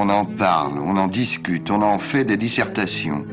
On 0.00 0.08
en 0.10 0.24
parle, 0.24 0.78
on 0.78 0.96
en 0.96 1.08
discute, 1.08 1.68
on 1.72 1.82
en 1.82 1.98
fait 1.98 2.24
des 2.24 2.36
dissertations. 2.36 3.24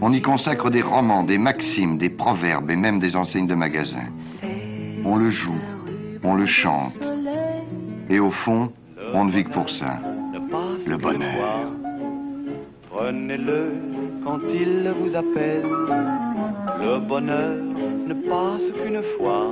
On 0.00 0.12
y 0.12 0.22
consacre 0.22 0.70
des 0.70 0.80
romans, 0.80 1.24
des 1.24 1.36
maximes, 1.36 1.98
des 1.98 2.10
proverbes 2.10 2.70
et 2.70 2.76
même 2.76 3.00
des 3.00 3.16
enseignes 3.16 3.48
de 3.48 3.56
magasins. 3.56 4.10
On 5.04 5.16
le 5.16 5.30
joue, 5.30 5.60
on 6.22 6.36
le 6.36 6.46
chante. 6.46 6.96
Et 8.08 8.20
au 8.20 8.30
fond, 8.30 8.70
on 9.14 9.24
ne 9.24 9.32
vit 9.32 9.42
que 9.42 9.50
pour 9.50 9.68
ça. 9.68 9.98
Le 10.86 10.96
bonheur. 10.96 11.72
Prenez-le 12.88 13.72
quand 14.22 14.38
il 14.48 14.94
vous 15.00 15.16
appelle. 15.16 15.66
Le 16.82 17.00
bonheur 17.00 17.56
ne 18.06 18.14
passe 18.30 18.62
qu'une 18.80 19.02
fois. 19.18 19.48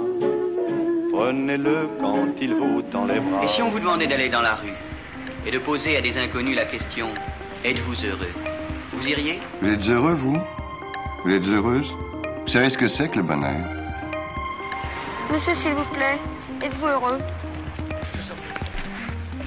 Prenez-le 1.12 1.88
quand 2.00 2.28
il 2.40 2.54
vous 2.54 2.82
tend 2.92 3.06
les 3.06 3.18
bras. 3.18 3.42
Et 3.42 3.48
si 3.48 3.60
on 3.60 3.70
vous 3.70 3.80
demandait 3.80 4.06
d'aller 4.06 4.28
dans 4.28 4.42
la 4.42 4.54
rue 4.54 4.83
et 5.46 5.50
de 5.50 5.58
poser 5.58 5.96
à 5.96 6.00
des 6.00 6.16
inconnus 6.16 6.56
la 6.56 6.64
question 6.64 7.08
Êtes-vous 7.64 8.04
heureux? 8.04 8.32
Vous 8.92 9.06
iriez? 9.08 9.40
Vous 9.62 9.68
êtes 9.68 9.88
heureux, 9.88 10.14
vous? 10.14 10.36
Vous 11.24 11.30
êtes 11.30 11.46
heureuse? 11.46 11.86
Vous 12.42 12.48
savez 12.52 12.68
ce 12.70 12.76
que 12.78 12.88
c'est 12.88 13.08
que 13.08 13.16
le 13.16 13.22
bonheur? 13.22 13.66
Monsieur, 15.32 15.54
s'il 15.54 15.72
vous 15.74 15.90
plaît, 15.92 16.18
êtes-vous 16.62 16.86
heureux? 16.86 17.18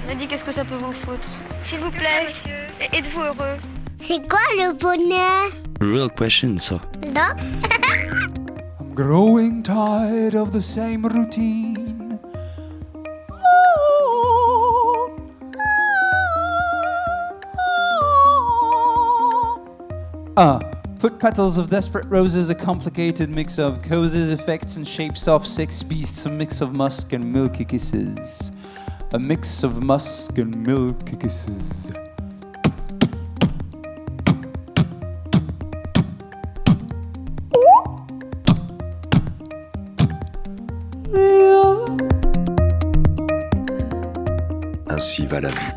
Me 0.09 0.15
dit 0.15 0.27
qu'est-ce 0.27 0.43
que 0.45 0.51
ça 0.51 0.65
peut 0.65 0.77
vous 0.77 0.91
foutre? 1.05 1.29
S'il 1.67 1.79
vous 1.79 1.91
plaît, 1.91 2.33
êtes-vous 2.93 3.21
heureux? 3.21 3.57
C'est 3.99 4.27
quoi 4.27 4.39
le 4.57 4.73
bonheur? 4.73 5.51
Real 5.81 6.09
question, 6.09 6.57
ça. 6.57 6.79
Non. 7.13 7.35
I'm 8.79 8.95
growing 8.95 9.61
tired 9.63 10.35
of 10.35 10.51
the 10.51 10.61
same 10.61 11.05
routine. 11.05 11.76
Ah, 20.39 20.59
Foot 20.99 21.17
Petals 21.17 21.57
of 21.57 21.71
Desperate 21.71 22.05
Roses, 22.05 22.51
a 22.51 22.53
complicated 22.53 23.27
mix 23.27 23.57
of 23.57 23.81
causes, 23.81 24.29
effects, 24.29 24.75
and 24.75 24.87
shapes 24.87 25.27
of 25.27 25.47
six 25.47 25.81
beasts, 25.81 26.27
a 26.27 26.29
mix 26.29 26.61
of 26.61 26.77
musk 26.77 27.11
and 27.13 27.33
milky 27.33 27.65
kisses. 27.65 28.51
A 29.13 29.17
mix 29.17 29.63
of 29.63 29.83
musk 29.83 30.37
and 30.37 30.55
milky 30.63 31.17
kisses. 31.17 31.91
Ainsi 44.87 45.25
va 45.25 45.41
la 45.41 45.49
vie. 45.49 45.73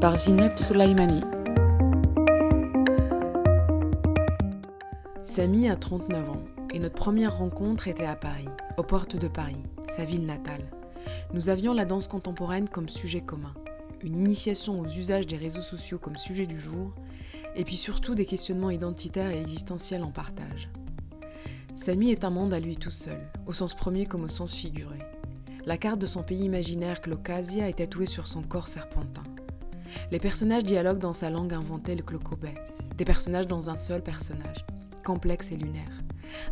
par 0.00 0.16
Zineb 0.16 0.56
Soulaimani. 0.56 1.39
Samy 5.40 5.70
a 5.70 5.76
39 5.76 6.28
ans 6.28 6.44
et 6.74 6.78
notre 6.78 6.96
première 6.96 7.38
rencontre 7.38 7.88
était 7.88 8.04
à 8.04 8.14
Paris, 8.14 8.50
aux 8.76 8.82
portes 8.82 9.16
de 9.16 9.26
Paris, 9.26 9.64
sa 9.88 10.04
ville 10.04 10.26
natale. 10.26 10.70
Nous 11.32 11.48
avions 11.48 11.72
la 11.72 11.86
danse 11.86 12.08
contemporaine 12.08 12.68
comme 12.68 12.90
sujet 12.90 13.22
commun, 13.22 13.54
une 14.02 14.18
initiation 14.18 14.78
aux 14.78 14.86
usages 14.86 15.26
des 15.26 15.38
réseaux 15.38 15.62
sociaux 15.62 15.98
comme 15.98 16.18
sujet 16.18 16.44
du 16.44 16.60
jour, 16.60 16.92
et 17.56 17.64
puis 17.64 17.78
surtout 17.78 18.14
des 18.14 18.26
questionnements 18.26 18.68
identitaires 18.68 19.30
et 19.30 19.40
existentiels 19.40 20.02
en 20.02 20.10
partage. 20.10 20.68
Samy 21.74 22.10
est 22.10 22.24
un 22.24 22.30
monde 22.30 22.52
à 22.52 22.60
lui 22.60 22.76
tout 22.76 22.90
seul, 22.90 23.26
au 23.46 23.54
sens 23.54 23.72
premier 23.72 24.04
comme 24.04 24.24
au 24.24 24.28
sens 24.28 24.54
figuré. 24.54 24.98
La 25.64 25.78
carte 25.78 26.00
de 26.00 26.06
son 26.06 26.22
pays 26.22 26.44
imaginaire 26.44 27.00
Clocasia 27.00 27.66
est 27.66 27.78
tatouée 27.78 28.04
sur 28.04 28.28
son 28.28 28.42
corps 28.42 28.68
serpentin. 28.68 29.22
Les 30.10 30.18
personnages 30.18 30.64
dialoguent 30.64 30.98
dans 30.98 31.14
sa 31.14 31.30
langue 31.30 31.54
inventée 31.54 31.94
le 31.94 32.02
clocobet, 32.02 32.52
des 32.98 33.06
personnages 33.06 33.46
dans 33.46 33.70
un 33.70 33.78
seul 33.78 34.02
personnage, 34.02 34.66
complexe 35.02 35.52
et 35.52 35.56
lunaire. 35.56 36.02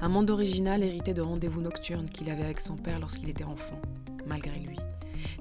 Un 0.00 0.08
monde 0.08 0.30
original 0.30 0.82
hérité 0.82 1.14
de 1.14 1.22
rendez-vous 1.22 1.60
nocturnes 1.60 2.08
qu'il 2.08 2.30
avait 2.30 2.44
avec 2.44 2.60
son 2.60 2.76
père 2.76 2.98
lorsqu'il 2.98 3.30
était 3.30 3.44
enfant, 3.44 3.80
malgré 4.26 4.58
lui. 4.58 4.78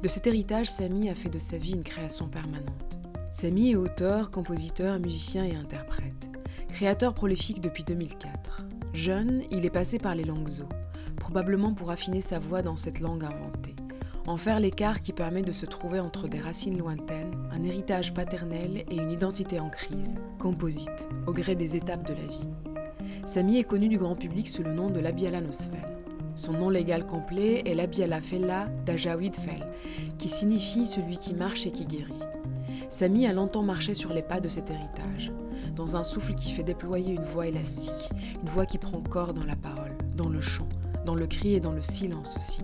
De 0.02 0.08
cet 0.08 0.28
héritage, 0.28 0.70
Samy 0.70 1.10
a 1.10 1.16
fait 1.16 1.30
de 1.30 1.40
sa 1.40 1.58
vie 1.58 1.74
une 1.74 1.84
création 1.84 2.28
permanente. 2.28 3.00
Samy 3.32 3.72
est 3.72 3.76
auteur, 3.76 4.32
compositeur, 4.32 5.00
musicien 5.00 5.46
et 5.46 5.56
interprète. 5.56 6.30
Créateur 6.70 7.14
prolifique 7.14 7.62
depuis 7.62 7.84
2004. 7.84 8.66
Jeune, 8.94 9.44
il 9.52 9.66
est 9.66 9.72
passé 9.72 9.98
par 9.98 10.16
les 10.16 10.24
langues 10.24 10.50
zo, 10.50 10.66
probablement 11.18 11.74
pour 11.74 11.92
affiner 11.92 12.22
sa 12.22 12.40
voix 12.40 12.62
dans 12.62 12.78
cette 12.78 13.00
langue 13.00 13.24
inventée. 13.24 13.76
En 14.28 14.38
faire 14.38 14.60
l'écart 14.60 15.00
qui 15.00 15.14
permet 15.14 15.42
de 15.42 15.54
se 15.54 15.66
trouver 15.66 16.00
entre 16.00 16.28
des 16.28 16.40
racines 16.40 16.78
lointaines, 16.78 17.34
un 17.52 17.64
héritage 17.64 18.14
paternel 18.14 18.84
et 18.90 18.96
une 18.96 19.12
identité 19.12 19.60
en 19.60 19.70
crise, 19.70 20.16
composite, 20.38 21.08
au 21.28 21.34
gré 21.34 21.56
des 21.56 21.76
étapes 21.76 22.06
de 22.06 22.14
la 22.14 22.26
vie. 22.26 22.50
Samy 23.28 23.60
est 23.60 23.66
connu 23.66 23.90
du 23.90 23.98
grand 23.98 24.16
public 24.16 24.48
sous 24.48 24.64
le 24.64 24.72
nom 24.72 24.90
de 24.90 25.02
Labiala 25.02 25.42
Nosfel. 25.42 25.86
Son 26.36 26.54
nom 26.54 26.70
légal 26.70 27.06
complet 27.06 27.62
est 27.66 27.76
Labiala 27.76 28.22
Fella 28.22 28.70
Dajawid 28.86 29.36
Fel, 29.36 29.68
qui 30.18 30.30
signifie 30.30 30.86
celui 30.86 31.18
qui 31.18 31.34
marche 31.34 31.68
et 31.68 31.72
qui 31.72 31.86
guérit. 31.86 32.14
Samy 32.88 33.28
a 33.28 33.34
longtemps 33.34 33.64
marché 33.64 33.96
sur 33.96 34.14
les 34.14 34.22
pas 34.22 34.40
de 34.40 34.48
cet 34.48 34.70
héritage, 34.70 35.34
dans 35.76 35.98
un 35.98 36.06
souffle 36.06 36.36
qui 36.36 36.54
fait 36.54 36.64
déployer 36.64 37.16
une 37.16 37.26
voix 37.26 37.48
élastique, 37.48 37.92
une 38.42 38.50
voix 38.50 38.66
qui 38.66 38.78
prend 38.78 39.02
corps 39.02 39.34
dans 39.34 39.44
la 39.44 39.58
parole, 39.58 39.98
dans 40.16 40.30
le 40.30 40.40
chant, 40.40 40.70
dans 41.06 41.16
le 41.16 41.28
cri 41.28 41.54
et 41.56 41.60
dans 41.60 41.74
le 41.74 41.82
silence 41.82 42.34
aussi. 42.38 42.62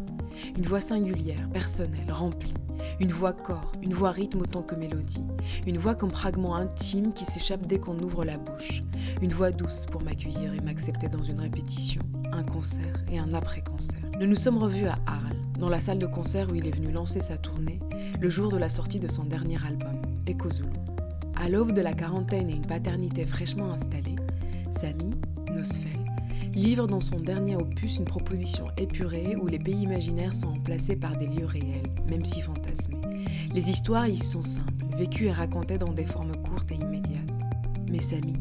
Une 0.58 0.66
voix 0.66 0.82
singulière, 0.82 1.50
personnelle, 1.52 2.12
remplie. 2.12 2.54
Une 3.00 3.12
voix 3.12 3.34
corps, 3.34 3.72
une 3.82 3.94
voix 3.94 4.12
rythme 4.12 4.42
autant 4.42 4.62
que 4.62 4.76
mélodie. 4.76 5.24
Une 5.68 5.78
voix 5.78 5.96
comme 5.96 6.12
fragment 6.12 6.56
intime 6.56 7.14
qui 7.14 7.26
s'échappe 7.26 7.66
dès 7.66 7.80
qu'on 7.80 7.98
ouvre 8.00 8.24
la 8.24 8.38
bouche. 8.38 8.84
Une 9.22 9.32
voix 9.32 9.52
douce 9.52 9.86
pour 9.86 10.04
m'accueillir 10.04 10.54
et 10.54 10.62
m'accepter 10.62 11.10
dans 11.10 11.24
une 11.24 11.40
répétition, 11.40 12.02
un 12.32 12.44
concert 12.44 12.94
et 13.12 13.20
un 13.20 13.34
après-concert. 13.34 14.02
Nous 14.20 14.28
nous 14.28 14.36
sommes 14.36 14.58
revus 14.58 14.86
à 14.86 14.98
Arles, 15.08 15.42
dans 15.60 15.70
la 15.70 15.80
salle 15.80 16.00
de 16.00 16.06
concert 16.06 16.48
où 16.52 16.56
il 16.56 16.68
est 16.68 16.76
venu 16.76 16.92
lancer 16.92 17.22
sa 17.22 17.38
tournée, 17.38 17.80
le 18.20 18.30
jour 18.30 18.50
de 18.50 18.58
la 18.58 18.70
sortie 18.70 19.00
de 19.00 19.08
son 19.08 19.24
dernier 19.24 19.58
album, 19.66 20.02
Echo. 20.28 20.50
À 21.36 21.50
l'aube 21.50 21.74
de 21.74 21.82
la 21.82 21.94
quarantaine 21.94 22.50
et 22.50 22.54
une 22.54 22.66
paternité 22.66 23.26
fraîchement 23.26 23.72
installée, 23.72 24.16
Samy, 24.72 25.12
Nosfel, 25.54 26.03
livre 26.56 26.88
dans 26.88 27.02
son 27.02 27.20
dernier 27.20 27.56
opus 27.56 27.98
une 27.98 28.06
proposition 28.06 28.66
épurée 28.78 29.36
où 29.36 29.48
les 29.48 29.58
pays 29.58 29.82
imaginaires 29.82 30.34
sont 30.34 30.50
remplacés 30.50 30.96
par 30.96 31.18
des 31.18 31.28
lieux 31.28 31.46
réels, 31.46 31.82
même 32.10 32.26
si 32.26 32.42
fantasmés. 32.42 33.02
Les 33.54 33.70
histoires 33.70 34.08
y 34.08 34.18
sont 34.18 34.42
simples, 34.42 34.86
vécues 34.98 35.26
et 35.26 35.32
racontées 35.32 35.78
dans 35.78 35.94
des 35.94 36.06
formes 36.06 36.36
courtes 36.48 36.72
et 36.72 36.76
immédiates. 36.76 37.32
Mais 37.92 38.00
Samy, 38.00 38.34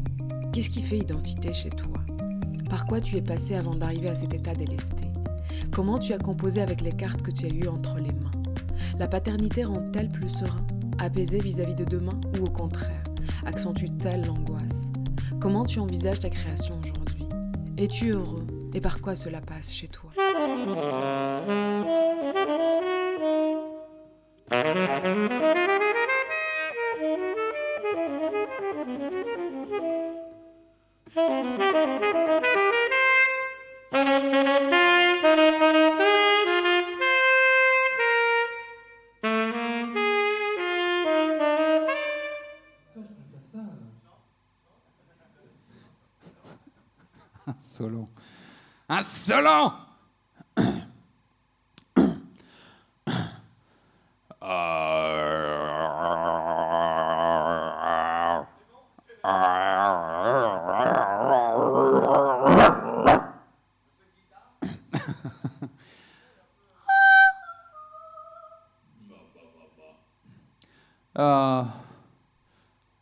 qu'est-ce 0.51 0.69
qui 0.69 0.81
fait 0.81 0.99
identité 0.99 1.53
chez 1.53 1.69
toi? 1.69 1.93
Par 2.69 2.85
quoi 2.85 3.01
tu 3.01 3.15
es 3.15 3.21
passé 3.21 3.55
avant 3.55 3.75
d'arriver 3.75 4.09
à 4.09 4.15
cet 4.15 4.33
état 4.33 4.53
délesté? 4.53 5.05
Comment 5.71 5.97
tu 5.97 6.13
as 6.13 6.19
composé 6.19 6.61
avec 6.61 6.81
les 6.81 6.91
cartes 6.91 7.21
que 7.21 7.31
tu 7.31 7.45
as 7.45 7.49
eues 7.49 7.67
entre 7.67 7.97
les 7.97 8.11
mains? 8.11 8.31
La 8.99 9.07
paternité 9.07 9.63
rend-elle 9.63 10.09
plus 10.09 10.29
serein, 10.29 10.65
apaisé 10.99 11.39
vis-à-vis 11.39 11.75
de 11.75 11.85
demain 11.85 12.19
ou 12.39 12.45
au 12.45 12.49
contraire, 12.49 13.03
accentue-t-elle 13.45 14.25
l'angoisse? 14.25 14.91
Comment 15.39 15.65
tu 15.65 15.79
envisages 15.79 16.19
ta 16.19 16.29
création 16.29 16.79
aujourd'hui? 16.79 17.02
Es-tu 17.77 18.11
heureux 18.11 18.45
et 18.73 18.81
par 18.81 19.01
quoi 19.01 19.15
cela 19.15 19.41
passe 19.41 19.73
chez 19.73 19.87
toi. 19.87 20.11
Insolent 49.03 49.73
Ah. 71.15 71.73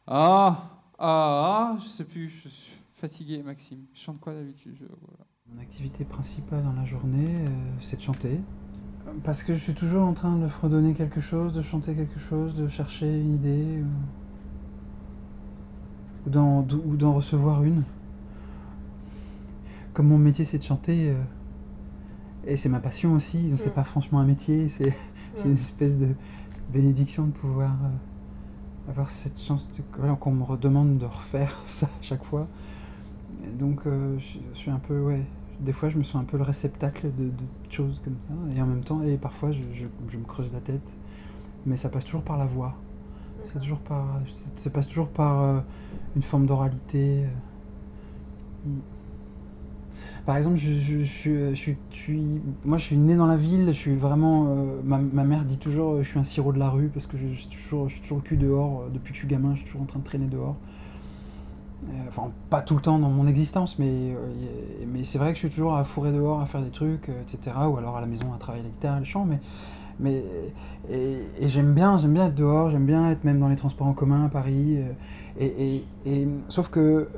Ah. 0.07 0.69
Ah. 0.99 1.77
Je 1.81 1.87
sais 1.87 2.03
plus. 2.05 2.29
Je 2.29 2.49
suis 2.49 2.73
fatigué, 2.95 3.41
Maxime. 3.43 3.85
Je 3.93 3.99
chante 4.01 4.19
quoi 4.19 4.33
d'habitude 4.33 4.75
Je- 4.79 4.85
voilà. 4.85 5.25
Mon 5.53 5.61
activité 5.61 6.05
principale 6.05 6.63
dans 6.63 6.73
la 6.73 6.85
journée, 6.85 7.27
euh, 7.27 7.49
c'est 7.81 7.97
de 7.97 8.01
chanter. 8.01 8.39
Parce 9.23 9.43
que 9.43 9.53
je 9.53 9.59
suis 9.59 9.73
toujours 9.73 10.03
en 10.03 10.13
train 10.13 10.37
de 10.37 10.47
fredonner 10.47 10.93
quelque 10.93 11.19
chose, 11.19 11.51
de 11.53 11.61
chanter 11.61 11.93
quelque 11.93 12.19
chose, 12.19 12.55
de 12.55 12.67
chercher 12.69 13.19
une 13.19 13.35
idée, 13.35 13.83
ou 16.25 16.29
d'en, 16.29 16.65
ou 16.85 16.95
d'en 16.95 17.13
recevoir 17.13 17.63
une. 17.63 17.83
Comme 19.93 20.07
mon 20.07 20.17
métier 20.17 20.45
c'est 20.45 20.59
de 20.59 20.63
chanter, 20.63 21.09
euh, 21.09 21.21
et 22.47 22.55
c'est 22.55 22.69
ma 22.69 22.79
passion 22.79 23.13
aussi, 23.13 23.49
donc 23.49 23.59
c'est 23.59 23.73
pas 23.73 23.83
franchement 23.83 24.19
un 24.19 24.25
métier, 24.25 24.69
c'est, 24.69 24.95
c'est 25.35 25.45
une 25.45 25.57
espèce 25.57 25.99
de 25.99 26.09
bénédiction 26.71 27.25
de 27.25 27.31
pouvoir 27.31 27.71
euh, 27.71 28.89
avoir 28.91 29.09
cette 29.09 29.39
chance 29.39 29.67
de, 29.71 29.83
voilà, 29.97 30.15
qu'on 30.15 30.31
me 30.31 30.43
redemande 30.43 30.97
de 30.97 31.05
refaire 31.05 31.59
ça 31.65 31.87
à 31.87 32.03
chaque 32.03 32.23
fois. 32.23 32.47
Et 33.43 33.49
donc 33.57 33.81
euh, 33.85 34.17
je, 34.19 34.37
je 34.53 34.57
suis 34.57 34.71
un 34.71 34.79
peu, 34.79 35.01
ouais, 35.01 35.25
des 35.61 35.73
fois 35.73 35.89
je 35.89 35.97
me 35.97 36.03
sens 36.03 36.21
un 36.21 36.25
peu 36.25 36.37
le 36.37 36.43
réceptacle 36.43 37.07
de, 37.17 37.25
de 37.25 37.31
choses 37.71 38.01
comme 38.03 38.15
ça, 38.27 38.57
et 38.57 38.61
en 38.61 38.65
même 38.67 38.83
temps, 38.83 39.01
et 39.03 39.17
parfois 39.17 39.51
je, 39.51 39.61
je, 39.73 39.87
je 40.09 40.17
me 40.17 40.25
creuse 40.25 40.51
la 40.53 40.59
tête, 40.61 40.81
mais 41.65 41.77
ça 41.77 41.89
passe 41.89 42.05
toujours 42.05 42.23
par 42.23 42.37
la 42.37 42.45
voix. 42.45 42.75
Toujours 43.61 43.79
par, 43.79 44.05
ça 44.55 44.69
passe 44.69 44.87
toujours 44.87 45.09
par 45.09 45.41
euh, 45.41 45.59
une 46.15 46.21
forme 46.21 46.45
d'oralité. 46.45 47.25
euh. 47.25 47.27
Mm. 48.65 48.79
Par 50.25 50.37
exemple, 50.37 50.57
je, 50.57 50.73
je, 50.73 50.99
je 50.99 51.03
suis- 51.03 51.49
je 51.49 51.55
suis- 51.55 51.77
je 51.91 51.97
suis, 51.97 52.23
moi 52.63 52.77
je 52.77 52.83
suis 52.83 52.97
né 52.97 53.15
dans 53.15 53.25
la 53.25 53.35
ville, 53.37 53.65
je 53.69 53.71
suis 53.73 53.95
vraiment, 53.95 54.45
euh, 54.49 54.79
ma, 54.83 54.99
ma 54.99 55.23
mère 55.23 55.45
dit 55.45 55.57
toujours, 55.57 55.93
euh, 55.93 56.03
je 56.03 56.09
suis 56.09 56.19
un 56.19 56.23
sirop 56.23 56.53
de 56.53 56.59
la 56.59 56.69
rue 56.69 56.89
parce 56.89 57.07
que 57.07 57.17
je, 57.17 57.27
suis 57.33 57.49
toujours, 57.49 57.89
je 57.89 57.93
suis 57.95 58.01
toujours 58.03 58.17
le 58.17 58.23
cul 58.23 58.37
dehors. 58.37 58.81
euh, 58.83 58.89
Depuis 58.93 59.09
que 59.11 59.15
je 59.15 59.19
suis 59.19 59.27
gamin, 59.27 59.53
je 59.53 59.57
suis 59.59 59.65
toujours 59.65 59.81
en 59.81 59.85
train 59.85 59.99
de 59.99 60.03
traîner 60.05 60.27
dehors. 60.27 60.55
Euh, 61.89 61.93
Enfin, 62.07 62.31
pas 62.49 62.61
tout 62.61 62.75
le 62.75 62.81
temps 62.81 62.99
dans 62.99 63.09
mon 63.09 63.27
existence, 63.27 63.79
mais, 63.79 63.89
euh, 63.89 64.15
mais 64.87 65.03
c'est 65.03 65.17
vrai 65.17 65.29
que 65.29 65.35
je 65.35 65.47
suis 65.47 65.49
toujours 65.49 65.75
à 65.75 65.83
fourrer 65.83 66.11
dehors, 66.11 66.41
à 66.41 66.45
faire 66.45 66.61
des 66.61 66.69
trucs, 66.69 67.09
euh, 67.09 67.21
etc. 67.21 67.55
Ou 67.69 67.77
alors 67.77 67.97
à 67.97 68.01
la 68.01 68.07
maison 68.07 68.33
à 68.33 68.37
travailler 68.37 68.63
la 68.63 68.69
guitare, 68.69 68.99
le 68.99 69.05
chant, 69.05 69.25
mais, 69.25 69.39
mais 69.99 70.23
et, 70.89 71.47
j'aime 71.47 71.73
bien, 71.73 71.97
j'aime 71.97 72.13
bien 72.13 72.27
être 72.27 72.35
dehors, 72.35 72.69
j'aime 72.69 72.85
bien 72.85 73.09
être 73.09 73.23
même 73.23 73.39
dans 73.39 73.47
les 73.47 73.55
transports 73.55 73.87
en 73.87 73.93
commun 73.93 74.25
à 74.25 74.29
Paris. 74.29 74.79
et, 75.39 75.85
et, 76.05 76.27
sauf 76.49 76.69
que 76.69 77.09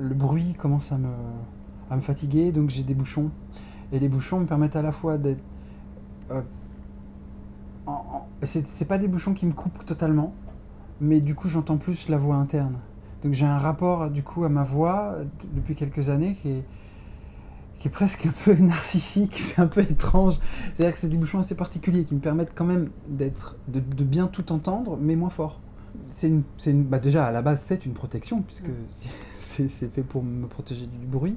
le 0.00 0.14
bruit 0.14 0.54
commence 0.54 0.90
à 0.92 0.98
me, 0.98 1.08
à 1.90 1.96
me 1.96 2.00
fatiguer, 2.00 2.50
donc 2.50 2.70
j'ai 2.70 2.82
des 2.82 2.94
bouchons. 2.94 3.30
Et 3.92 3.98
les 3.98 4.08
bouchons 4.08 4.40
me 4.40 4.46
permettent 4.46 4.76
à 4.76 4.82
la 4.82 4.92
fois 4.92 5.18
d'être. 5.18 5.42
c'est 8.42 8.88
pas 8.88 8.98
des 8.98 9.08
bouchons 9.08 9.34
qui 9.34 9.46
me 9.46 9.52
coupent 9.52 9.84
totalement, 9.84 10.32
mais 11.00 11.20
du 11.20 11.34
coup 11.34 11.48
j'entends 11.48 11.76
plus 11.76 12.08
la 12.08 12.16
voix 12.16 12.36
interne. 12.36 12.78
Donc 13.22 13.34
j'ai 13.34 13.44
un 13.46 13.58
rapport 13.58 14.10
du 14.10 14.22
coup 14.22 14.44
à 14.44 14.48
ma 14.48 14.64
voix 14.64 15.12
euh, 15.14 15.24
depuis 15.54 15.74
quelques 15.74 16.08
années 16.08 16.34
qui 16.40 16.48
est, 16.50 16.64
qui 17.78 17.88
est 17.88 17.90
presque 17.90 18.26
un 18.26 18.32
peu 18.44 18.54
narcissique, 18.62 19.38
c'est 19.38 19.60
un 19.60 19.66
peu 19.66 19.82
étrange. 19.82 20.38
C'est-à-dire 20.74 20.94
que 20.94 20.98
c'est 21.00 21.08
des 21.08 21.16
bouchons 21.18 21.40
assez 21.40 21.54
particuliers 21.54 22.04
qui 22.04 22.14
me 22.14 22.20
permettent 22.20 22.52
quand 22.54 22.64
même 22.64 22.90
d'être, 23.08 23.56
de, 23.68 23.80
de 23.80 24.04
bien 24.04 24.26
tout 24.26 24.52
entendre, 24.52 24.96
mais 25.00 25.16
moins 25.16 25.30
fort. 25.30 25.60
C'est 26.08 26.28
une, 26.28 26.42
une, 26.66 26.84
bah 26.84 26.98
déjà 26.98 27.26
à 27.26 27.32
la 27.32 27.42
base 27.42 27.60
c'est 27.62 27.84
une 27.84 27.92
protection 27.94 28.42
puisque 28.42 28.70
c'est- 29.38 29.68
c'est 29.68 29.88
fait 29.88 30.02
pour 30.02 30.22
me 30.22 30.46
protéger 30.46 30.86
du 30.86 31.06
bruit, 31.06 31.36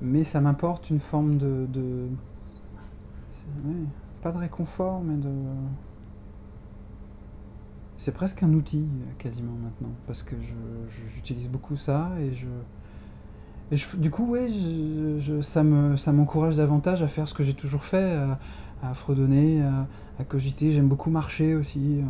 mais 0.00 0.24
ça 0.24 0.40
m'apporte 0.40 0.90
une 0.90 1.00
forme 1.00 1.36
de, 1.38 1.66
de 1.72 2.06
ouais, 3.64 3.74
pas 4.22 4.32
de 4.32 4.38
réconfort, 4.38 5.02
mais 5.04 5.16
de 5.16 5.30
c'est 8.02 8.10
presque 8.12 8.42
un 8.42 8.52
outil 8.52 8.80
euh, 8.84 9.12
quasiment 9.18 9.52
maintenant 9.62 9.92
parce 10.08 10.24
que 10.24 10.34
j'utilise 11.14 11.48
beaucoup 11.48 11.76
ça 11.76 12.10
et 12.20 12.34
je 12.34 12.46
et 13.70 13.76
je- 13.76 13.96
du 13.96 14.10
coup 14.10 14.26
ouais 14.26 14.48
je, 14.50 15.20
je- 15.20 15.40
ça 15.40 15.62
me 15.62 15.96
ça 15.96 16.10
m'encourage 16.12 16.56
davantage 16.56 17.00
à 17.04 17.06
faire 17.06 17.28
ce 17.28 17.34
que 17.34 17.44
j'ai 17.44 17.54
toujours 17.54 17.84
fait 17.84 18.18
à, 18.82 18.92
fredonner 18.94 19.62
à, 19.62 20.24
cogiter 20.24 20.72
j'aime 20.72 20.88
beaucoup 20.88 21.10
marcher 21.10 21.54
aussi 21.54 22.00
euh. 22.00 22.02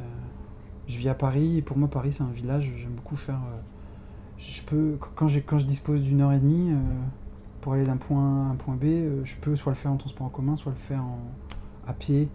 Euh, 0.00 0.04
je 0.88 0.96
vis 0.96 1.10
à 1.10 1.14
Paris 1.14 1.58
et 1.58 1.62
pour 1.62 1.76
moi 1.76 1.88
Paris 1.88 2.14
c'est 2.14 2.22
un 2.22 2.32
village 2.32 2.72
j'aime 2.78 2.92
beaucoup 2.94 3.16
faire 3.16 3.40
je 4.38 4.62
peux 4.62 4.96
quand 5.16 5.28
quand 5.44 5.58
je 5.58 5.66
dispose 5.66 6.02
d'une 6.02 6.22
heure 6.22 6.32
et 6.32 6.38
demie 6.38 6.72
pour 7.60 7.74
aller 7.74 7.84
d'un 7.84 7.98
point 7.98 8.22
A 8.44 8.48
à 8.48 8.52
un 8.52 8.56
point 8.56 8.74
B 8.76 8.84
je 9.24 9.36
peux 9.42 9.54
soit 9.54 9.72
le 9.72 9.76
faire 9.76 9.92
en 9.92 9.96
transport 9.98 10.26
en 10.26 10.30
commun 10.30 10.56
soit 10.56 10.72
le 10.72 10.78
faire 10.78 11.02
en, 11.02 11.18
à 11.86 11.92
pied 11.92 12.28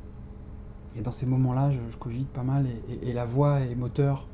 et 0.95 1.01
dans 1.01 1.11
ces 1.11 1.25
moments-là, 1.25 1.71
je, 1.71 1.97
cogite 1.97 2.27
pas 2.29 2.43
mal 2.43 2.65
et, 3.01 3.13
la 3.13 3.25
voix 3.25 3.61
est 3.61 3.75
moteur. 3.75 4.27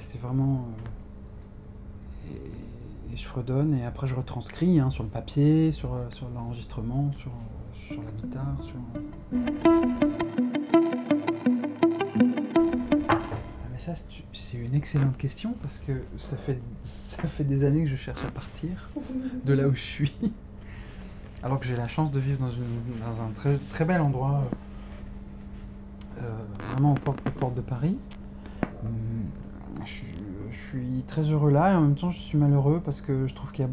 C'est 0.00 0.20
vraiment. 0.20 0.66
euh, 2.30 2.36
et, 3.12 3.16
je 3.16 3.24
fredonne 3.24 3.74
et 3.74 3.84
après 3.84 4.08
je 4.08 4.14
retranscris 4.14 4.80
hein, 4.80 4.90
sur 4.90 5.04
le 5.04 5.08
papier, 5.08 5.70
sur, 5.72 5.94
euh, 5.94 6.10
sur 6.10 6.28
l'enregistrement, 6.30 7.12
sur, 7.18 7.30
euh, 7.30 7.86
sur 7.86 8.02
la 8.02 8.10
guitare. 8.10 8.56
Sur... 8.62 8.74
Ah, 13.08 13.20
mais 13.70 13.78
ça, 13.78 13.94
c'est 14.32 14.56
une 14.56 14.74
excellente 14.74 15.16
question 15.16 15.54
parce 15.62 15.78
que 15.78 15.92
ça 16.18 16.36
fait, 16.36 16.60
ça 16.82 17.22
fait 17.24 17.44
des 17.44 17.64
années 17.64 17.84
que 17.84 17.90
je 17.90 17.96
cherche 17.96 18.24
à 18.24 18.30
partir 18.30 18.90
de 19.44 19.52
là 19.52 19.68
où 19.68 19.74
je 19.74 19.80
suis. 19.80 20.14
Alors 21.42 21.60
que 21.60 21.66
j'ai 21.66 21.76
la 21.76 21.88
chance 21.88 22.10
de 22.10 22.18
vivre 22.18 22.40
dans, 22.40 22.50
une, 22.50 22.98
dans 23.00 23.22
un 23.22 23.30
très, 23.32 23.58
très 23.70 23.84
bel 23.84 24.00
endroit. 24.00 24.44
Euh, 26.22 26.70
vraiment 26.70 26.92
aux 26.92 26.94
portes, 27.38 27.54
de 27.54 27.60
Paris. 27.60 27.98
Hum, 28.84 29.80
Je, 29.84 29.90
suis- 29.90 31.04
très 31.06 31.30
heureux 31.30 31.50
là 31.50 31.72
et 31.72 31.76
en 31.76 31.82
même 31.82 31.94
temps 31.94 32.10
je 32.10 32.18
suis 32.18 32.38
malheureux 32.38 32.80
parce 32.84 33.00
que 33.00 33.26
je 33.26 33.34
trouve 33.34 33.52
qu'il 33.52 33.68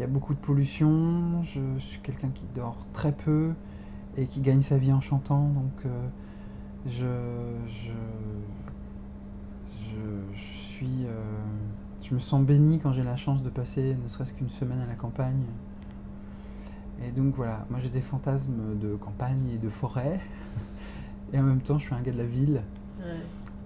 y 0.00 0.02
a, 0.02 0.06
beaucoup 0.06 0.34
de 0.34 0.38
pollution. 0.38 1.42
Je 1.42 1.60
suis 1.78 2.00
quelqu'un 2.00 2.28
qui 2.28 2.44
dort 2.54 2.86
très 2.92 3.12
peu 3.12 3.52
et 4.16 4.26
qui 4.26 4.40
gagne 4.40 4.62
sa 4.62 4.78
vie 4.78 4.92
en 4.92 5.00
chantant. 5.00 5.48
Donc 5.48 5.86
euh, 5.86 6.08
je, 6.86 7.06
je, 7.68 7.92
je 10.34 10.58
suis, 10.58 11.06
euh, 11.06 11.22
je 12.02 12.14
me 12.14 12.20
sens 12.20 12.42
béni 12.44 12.78
quand 12.78 12.92
j'ai 12.92 13.02
la 13.02 13.16
chance 13.16 13.42
de 13.42 13.50
passer 13.50 13.96
ne 14.02 14.08
serait-ce 14.08 14.34
qu'une 14.34 14.50
semaine 14.50 14.80
à 14.80 14.86
la 14.86 14.94
campagne. 14.94 15.44
Et 17.04 17.10
donc 17.10 17.34
voilà, 17.34 17.66
moi 17.70 17.78
j'ai 17.80 17.90
des 17.90 18.00
fantasmes 18.00 18.78
de 18.78 18.96
campagne 18.96 19.48
et 19.54 19.58
de 19.58 19.68
forêt. 19.68 20.20
Et 21.32 21.38
en 21.38 21.42
même 21.42 21.60
temps, 21.60 21.78
je 21.78 21.84
suis 21.86 21.94
un 21.94 22.00
gars 22.00 22.12
de 22.12 22.18
la 22.18 22.24
ville. 22.24 22.60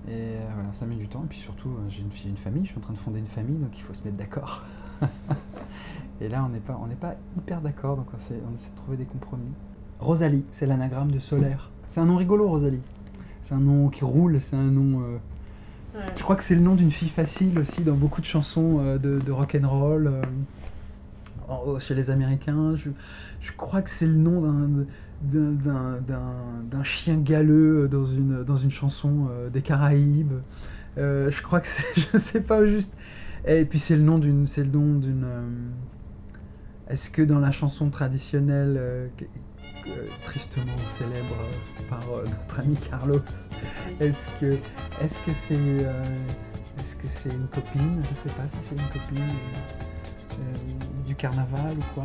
Et 0.08 0.12
euh, 0.12 0.40
voilà, 0.54 0.68
ça 0.72 0.86
met 0.86 0.94
du 0.96 1.08
temps. 1.08 1.22
Et 1.24 1.28
puis 1.28 1.38
surtout, 1.38 1.68
euh, 1.68 1.88
j'ai 1.90 2.02
une, 2.02 2.10
fille- 2.10 2.30
une 2.30 2.36
famille, 2.36 2.64
je 2.64 2.70
suis 2.70 2.78
en 2.78 2.82
train 2.82 2.94
de 2.94 2.98
fonder 2.98 3.18
une 3.18 3.26
famille, 3.26 3.56
donc 3.58 3.70
il 3.76 3.82
faut 3.82 3.94
se 3.94 4.02
mettre 4.04 4.16
d'accord. 4.16 4.62
et 6.20 6.28
là, 6.28 6.44
on 6.44 6.48
n'est 6.48 6.58
pas, 6.60 6.78
on 6.82 6.86
n'est 6.86 6.94
pas 6.94 7.14
hyper 7.36 7.60
d'accord, 7.60 7.96
donc 7.96 8.06
on, 8.14 8.18
s'est- 8.18 8.40
on 8.50 8.54
essaie 8.54 8.70
de 8.70 8.76
trouver 8.76 8.96
des 8.96 9.04
compromis. 9.04 9.50
Rosalie, 9.98 10.44
c'est 10.52 10.66
l'anagramme 10.66 11.10
de 11.10 11.18
solaire. 11.18 11.70
C'est 11.88 12.00
un 12.00 12.06
nom 12.06 12.16
rigolo, 12.16 12.48
Rosalie. 12.48 12.80
C'est 13.42 13.54
un 13.54 13.60
nom 13.60 13.88
qui 13.88 14.04
roule, 14.04 14.40
c'est 14.40 14.56
un 14.56 14.70
nom. 14.70 15.02
euh, 15.02 15.18
Je 16.16 16.22
crois 16.22 16.36
que 16.36 16.44
c'est 16.44 16.54
le 16.54 16.60
nom 16.62 16.74
d'une 16.76 16.90
fille 16.90 17.08
facile 17.08 17.58
aussi 17.58 17.82
dans 17.82 17.94
beaucoup 17.94 18.20
de 18.20 18.26
chansons 18.26 18.78
euh, 18.80 18.96
de, 18.98 19.18
de 19.18 19.32
rock'n'roll. 19.32 20.06
euh, 20.06 20.22
en- 21.48 21.78
chez 21.78 21.94
les 21.94 22.10
Américains, 22.10 22.76
je, 22.76 22.90
je 23.40 23.52
crois 23.52 23.82
que 23.82 23.90
c'est 23.90 24.06
le 24.06 24.14
nom 24.14 24.40
d'un 24.40 24.84
d'un- 25.22 25.52
d'un- 25.52 26.00
d'un 26.00 26.32
d'un 26.70 26.82
chien 26.82 27.16
galeux 27.18 27.88
dans 27.88 28.04
une, 28.06 28.42
dans 28.44 28.56
une 28.56 28.70
chanson 28.70 29.28
euh, 29.30 29.50
des 29.50 29.62
Caraïbes. 29.62 30.32
Euh, 30.98 31.30
je 31.30 31.42
crois 31.42 31.60
que 31.60 31.68
c'est, 31.68 31.84
je 32.12 32.18
sais 32.18 32.40
pas 32.42 32.64
juste. 32.66 32.96
Et 33.46 33.64
puis 33.64 33.78
c'est 33.78 33.96
le 33.96 34.02
nom 34.02 34.18
d'une, 34.18 34.46
c'est 34.46 34.64
le 34.64 34.70
nom 34.70 34.98
d'une. 34.98 35.24
euh, 35.24 35.48
Est-ce 36.88 37.10
que 37.10 37.22
dans 37.22 37.38
la 37.38 37.52
chanson 37.52 37.90
traditionnelle 37.90 38.76
euh, 38.78 39.08
tristement 40.24 40.76
célèbre 40.98 41.36
euh, 41.40 41.82
par 41.88 42.02
euh, 42.12 42.24
notre 42.24 42.60
ami 42.60 42.76
Carlos, 42.90 43.20
est-ce 44.00 44.40
que, 44.40 44.52
est-ce 45.02 45.14
que 45.26 45.32
c'est, 45.34 45.54
euh, 45.56 46.02
est-ce 46.78 46.96
que 46.96 47.06
c'est 47.06 47.32
une 47.32 47.46
copine? 47.48 48.00
Je 48.02 48.28
sais 48.28 48.34
pas 48.34 48.46
si 48.48 48.56
c'est 48.62 48.74
une 48.76 48.88
copine 48.88 49.18
euh, 49.22 50.40
euh, 50.40 51.04
du 51.06 51.14
carnaval 51.14 51.76
ou 51.78 51.94
quoi. 51.94 52.04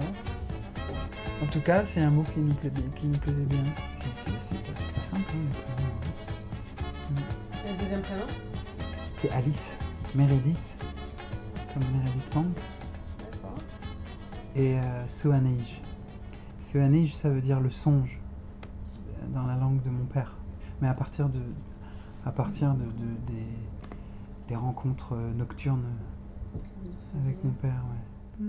En 1.43 1.47
tout 1.47 1.61
cas, 1.61 1.85
c'est 1.85 2.01
un 2.01 2.09
mot 2.09 2.23
qui 2.23 2.39
nous, 2.39 2.53
plaisait, 2.53 2.81
qui 2.95 3.07
nous 3.07 3.17
plaisait 3.17 3.45
bien. 3.45 3.63
C'est, 3.91 4.13
c'est- 4.15 4.39
c'est 4.39 4.61
pas, 4.63 4.71
c'est 4.75 4.93
pas 4.93 5.01
simple, 5.01 5.23
hein, 5.33 5.39
le 5.43 5.51
prénom, 5.61 5.89
hein. 5.93 7.65
Et 7.65 7.71
le 7.71 7.77
deuxième 7.79 8.01
prénom? 8.01 8.25
C'est 9.17 9.31
Alice 9.31 9.73
Meredith, 10.15 10.75
comme 11.73 11.83
Meredith 11.97 12.35
Monk. 12.35 12.47
D'accord. 13.19 13.57
Et 14.55 14.79
euh, 14.79 15.07
Soaneige. 15.07 15.81
Soaneige, 16.61 17.15
ça 17.15 17.29
veut 17.29 17.41
dire 17.41 17.59
le 17.59 17.69
songe 17.69 18.19
euh, 19.21 19.27
dans 19.33 19.45
la 19.45 19.55
langue 19.55 19.81
de 19.83 19.89
mon 19.89 20.05
père. 20.05 20.35
Mais 20.81 20.87
à 20.87 20.93
partir 20.93 21.29
de, 21.29 21.41
à 22.25 22.31
partir 22.31 22.73
de, 22.73 22.83
de- 22.83 23.33
des, 23.33 23.45
des 24.49 24.55
rencontres 24.55 25.13
euh, 25.15 25.33
nocturnes 25.33 25.85
avec 27.23 27.43
mon 27.43 27.51
père, 27.51 27.83
ouais. 27.89 28.45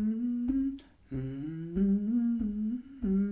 The 3.02 3.25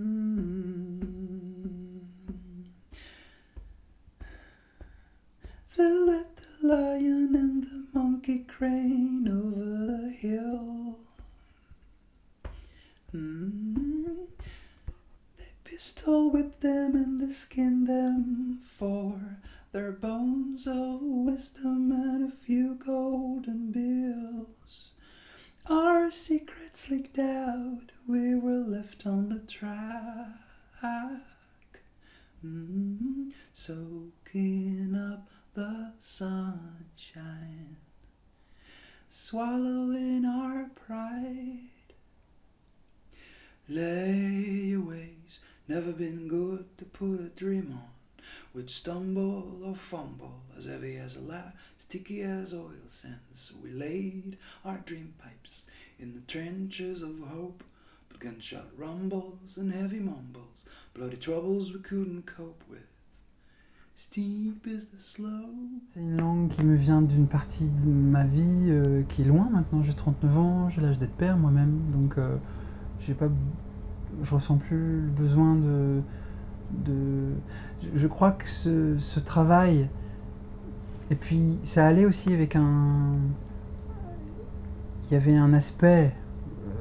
Would 48.65 48.71
stumble 48.71 49.59
or 49.63 49.75
fumble 49.75 50.41
as 50.57 50.65
heavy 50.65 50.97
as 50.97 51.15
a 51.17 51.19
lie, 51.19 51.51
sticky 51.77 52.23
as 52.23 52.51
oil 52.51 52.71
sands. 52.87 53.19
So 53.35 53.53
we 53.61 53.69
laid 53.69 54.39
our 54.65 54.79
dream 54.87 55.13
pipes 55.23 55.67
in 55.99 56.15
the 56.15 56.21
trenches 56.21 57.03
of 57.03 57.11
hope. 57.27 57.63
But 58.09 58.21
gunshot 58.21 58.69
rumbles 58.75 59.55
and 59.57 59.71
heavy 59.71 59.99
mumbles, 59.99 60.65
bloody 60.95 61.17
troubles 61.17 61.73
we 61.73 61.79
couldn't 61.81 62.25
cope 62.25 62.63
with. 62.67 62.87
Steep 63.93 64.65
is 64.65 64.87
the 64.87 64.99
slow. 64.99 65.47
C'est 65.93 65.99
une 65.99 66.17
langue 66.17 66.49
qui 66.49 66.63
me 66.63 66.75
vient 66.75 67.03
d'une 67.03 67.27
partie 67.27 67.69
de 67.69 67.87
ma 67.87 68.23
vie 68.23 68.71
euh, 68.71 69.03
qui 69.09 69.21
est 69.21 69.25
loin 69.25 69.47
maintenant. 69.51 69.83
J'ai 69.83 69.93
39 69.93 70.37
ans, 70.39 70.69
j'ai 70.71 70.81
l'âge 70.81 70.97
d'être 70.97 71.13
père 71.13 71.37
moi-même, 71.37 71.91
donc 71.93 72.17
euh, 72.17 72.35
j'ai 72.99 73.13
pas, 73.13 73.29
je 74.23 74.33
ressens 74.33 74.57
plus 74.57 75.01
le 75.01 75.11
besoin 75.11 75.53
de, 75.53 76.01
de. 76.71 77.33
Je 77.95 78.07
crois 78.07 78.31
que 78.31 78.49
ce, 78.49 78.97
ce 78.99 79.19
travail, 79.19 79.87
et 81.11 81.15
puis 81.15 81.59
ça 81.63 81.85
allait 81.85 82.05
aussi 82.05 82.33
avec 82.33 82.55
un, 82.55 83.15
il 85.09 85.13
y 85.13 85.17
avait 85.17 85.35
un 85.35 85.53
aspect 85.53 86.13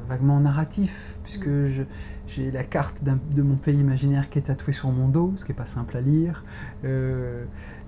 vaguement 0.08 0.40
narratif, 0.40 1.16
puisque 1.22 1.48
je, 1.48 1.82
j'ai 2.26 2.50
la 2.50 2.64
carte 2.64 3.02
de 3.04 3.42
mon 3.42 3.56
pays 3.56 3.78
imaginaire 3.78 4.30
qui 4.30 4.38
est 4.38 4.42
tatouée 4.42 4.72
sur 4.72 4.90
mon 4.90 5.08
dos, 5.08 5.34
ce 5.36 5.44
qui 5.44 5.52
n'est 5.52 5.56
pas 5.56 5.66
simple 5.66 5.96
à 5.96 6.00
lire, 6.00 6.44
euh, 6.84 7.44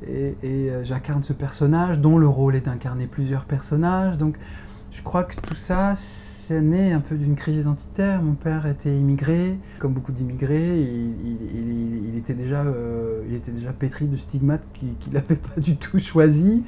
et, 0.07 0.37
et, 0.43 0.71
euh, 0.71 0.85
j'incarne 0.85 1.23
ce 1.23 1.33
personnage 1.33 1.99
dont 1.99 2.19
le 2.19 2.29
rôle 2.29 2.57
est 2.57 2.67
d'incarner 2.67 3.07
plusieurs 3.07 3.45
personnages, 3.45 4.19
donc 4.19 4.37
je 4.93 5.03
crois 5.03 5.25
que 5.25 5.39
tout 5.41 5.55
ça, 5.55 5.95
c'est 6.47 6.61
né 6.61 6.93
un 6.93 7.01
peu 7.01 7.17
d'une 7.17 7.35
crise 7.35 7.57
identitaire. 7.63 8.23
Mon 8.23 8.35
père 8.35 8.67
était 8.67 8.97
immigré, 8.97 9.59
comme 9.81 9.93
beaucoup 9.93 10.13
d'immigrés, 10.13 10.81
il, 10.81 11.15
il- 11.25 11.59
il- 11.59 12.09
il 12.11 12.17
était 12.19 12.35
déjà, 12.35 12.61
euh, 12.63 13.23
il 13.29 13.35
était 13.35 13.51
déjà 13.51 13.73
pétri 13.73 14.07
de 14.07 14.17
stigmates 14.17 14.63
qu'il 14.73 15.13
n'avait 15.13 15.35
pas 15.55 15.61
du 15.61 15.77
tout 15.77 15.99
choisi, 15.99 16.63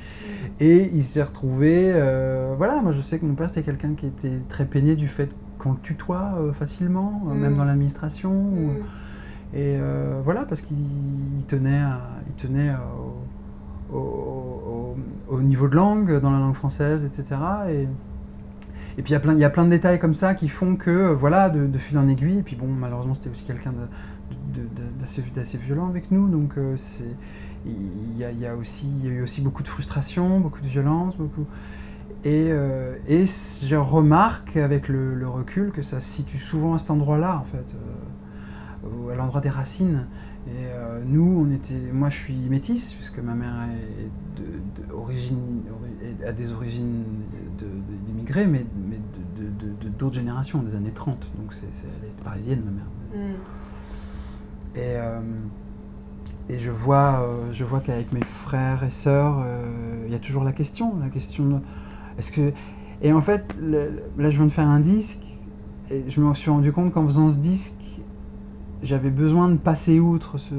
et 0.58 0.90
il 0.92 1.04
s'est 1.04 1.22
retrouvé. 1.22 1.92
euh, 1.94 2.54
voilà, 2.56 2.82
moi 2.82 2.90
je 2.92 3.00
sais 3.00 3.18
que 3.18 3.24
mon 3.26 3.34
père 3.34 3.48
c'était 3.48 3.62
quelqu'un 3.62 3.94
qui 3.96 4.06
était 4.06 4.38
très 4.48 4.64
peigné 4.64 4.96
du 4.96 5.06
fait 5.06 5.30
qu'on 5.58 5.72
le 5.72 5.78
tutoie 5.82 6.34
euh, 6.38 6.52
facilement, 6.52 7.22
même 7.34 7.54
Mm. 7.54 7.56
dans 7.56 7.64
l'administration. 7.64 8.32
ou- 8.32 8.70
et 9.54 9.76
voilà, 10.24 10.42
parce 10.42 10.60
qu'il 10.60 10.76
il 10.78 11.44
tenait, 11.46 11.78
à- 11.78 12.00
il 12.26 12.34
tenait 12.34 12.68
à- 12.70 12.82
au, 13.92 13.96
au- 13.96 14.96
au- 15.30 15.36
au 15.36 15.40
niveau 15.40 15.68
de 15.68 15.74
langue, 15.76 16.20
dans 16.20 16.30
la 16.30 16.38
langue 16.38 16.54
française, 16.54 17.04
etc. 17.04 17.40
Et, 17.70 17.88
et 18.98 19.02
puis 19.02 19.12
il 19.12 19.38
y, 19.38 19.44
a 19.44 19.50
plein, 19.50 19.64
de 19.64 19.70
détails 19.70 20.00
comme 20.00 20.14
ça 20.14 20.34
qui 20.34 20.48
font 20.48 20.74
que, 20.74 20.90
euh, 20.90 21.14
voilà, 21.14 21.50
de, 21.50 21.78
fil 21.78 21.96
en 21.98 22.08
aiguille. 22.08 22.38
Et 22.38 22.42
puis 22.42 22.56
bon, 22.56 22.66
malheureusement, 22.66 23.14
c'était 23.14 23.30
aussi 23.30 23.44
quelqu'un 23.44 23.72
d'assez 25.34 25.58
violent 25.58 25.88
avec 25.88 26.10
nous. 26.10 26.28
Donc 26.28 26.58
euh, 26.58 26.76
il 27.64 28.18
y, 28.18 28.24
a, 28.24 28.32
y 28.32 28.44
a 28.44 28.54
eu 28.54 29.22
aussi 29.22 29.40
beaucoup 29.40 29.62
de 29.62 29.68
frustration, 29.68 30.40
beaucoup 30.40 30.60
de 30.60 30.66
violence, 30.66 31.16
beaucoup. 31.16 31.46
Et, 32.24 32.48
euh, 32.50 32.96
je 33.08 33.76
remarque 33.76 34.56
avec 34.56 34.88
le, 34.88 35.28
recul 35.28 35.70
que 35.70 35.82
ça 35.82 36.00
se 36.00 36.08
situe 36.16 36.38
souvent 36.38 36.74
à 36.74 36.78
cet 36.78 36.90
endroit-là, 36.90 37.38
en 37.38 37.44
fait, 37.44 37.76
euh, 38.84 39.12
à 39.12 39.14
l'endroit 39.14 39.40
des 39.40 39.48
racines. 39.48 40.06
Et 40.48 40.66
nous, 41.04 41.46
on 41.46 41.54
était, 41.54 41.92
moi, 41.92 42.08
je 42.08 42.16
suis 42.16 42.34
métisse 42.34 42.94
puisque 42.94 43.18
ma 43.18 43.34
mère 43.34 43.54
a 46.26 46.32
des 46.32 46.52
origines 46.52 47.04
d'immigrés, 48.06 48.46
mais, 48.46 48.64
d'autres 49.98 50.14
générations, 50.14 50.62
des 50.62 50.74
années 50.76 50.92
30. 50.92 51.18
Donc 51.36 51.52
c'est, 51.52 51.66
c'est- 51.74 51.86
elle 52.02 52.08
est 52.08 52.24
parisienne, 52.24 52.62
ma 52.64 52.70
mère. 52.70 52.84
Et, 54.74 54.96
euh, 54.96 55.20
et 56.48 56.58
je 56.58 56.70
vois, 56.70 57.22
euh, 57.22 57.52
je 57.52 57.64
vois 57.64 57.80
qu'avec 57.80 58.12
mes 58.12 58.22
frères 58.24 58.84
et 58.84 58.90
sœurs, 58.90 59.42
euh, 59.44 60.04
il 60.06 60.12
y 60.12 60.16
a 60.16 60.18
toujours 60.18 60.44
la 60.44 60.52
question, 60.52 60.94
la 61.00 61.08
question 61.08 61.44
de, 61.46 61.56
est-ce 62.18 62.32
que, 62.32 62.52
et 63.02 63.12
en 63.12 63.20
fait, 63.20 63.54
le- 63.60 64.02
là 64.18 64.30
je 64.30 64.36
viens 64.36 64.46
de 64.46 64.50
faire 64.52 64.68
un 64.68 64.80
disque, 64.80 65.24
et 65.90 66.04
je 66.08 66.20
me 66.20 66.32
suis 66.34 66.50
rendu 66.50 66.72
compte 66.72 66.92
qu'en 66.92 67.04
faisant 67.06 67.28
ce 67.30 67.38
disque, 67.38 68.00
j'avais 68.82 69.10
besoin 69.10 69.48
de 69.48 69.56
passer 69.56 70.00
outre 70.00 70.38
ce- 70.38 70.54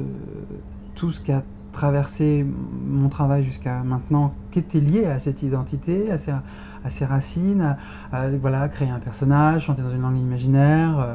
tout 0.94 1.10
ce 1.10 1.20
qui 1.20 1.32
a 1.32 1.42
traversé 1.72 2.44
mon 2.86 3.08
travail 3.08 3.44
jusqu'à 3.44 3.82
maintenant, 3.82 4.34
qui 4.50 4.58
était 4.58 4.80
lié 4.80 5.06
à 5.06 5.18
cette 5.18 5.42
identité, 5.42 6.10
à 6.10 6.18
ces 6.18 7.04
racines, 7.04 7.76
à, 8.12 8.68
créer 8.68 8.90
un 8.90 8.98
personnage, 8.98 9.66
chanter 9.66 9.82
dans 9.82 9.90
une 9.90 10.02
langue 10.02 10.18
imaginaire. 10.18 10.98
euh, 10.98 11.14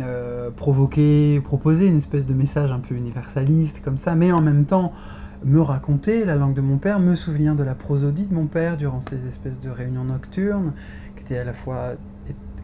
euh, 0.00 0.50
provoquer, 0.52 1.40
proposer 1.40 1.88
une 1.88 1.96
espèce 1.96 2.24
de 2.24 2.32
message 2.32 2.70
un 2.70 2.78
peu 2.78 2.94
universaliste 2.94 3.82
comme 3.82 3.98
ça, 3.98 4.14
mais 4.14 4.30
en 4.30 4.40
même 4.40 4.64
temps 4.64 4.92
me 5.44 5.60
raconter 5.60 6.24
la 6.24 6.36
langue 6.36 6.54
de 6.54 6.60
mon 6.60 6.78
père, 6.78 7.00
me 7.00 7.16
souvenir 7.16 7.56
de 7.56 7.64
la 7.64 7.74
prosodie 7.74 8.26
de 8.26 8.34
mon 8.34 8.46
père 8.46 8.76
durant 8.76 9.00
ces 9.00 9.26
espèces 9.26 9.58
de 9.58 9.68
réunions 9.68 10.04
nocturnes, 10.04 10.74
qui 11.16 11.24
étaient 11.24 11.38
à 11.38 11.44
la 11.44 11.52
fois 11.52 11.94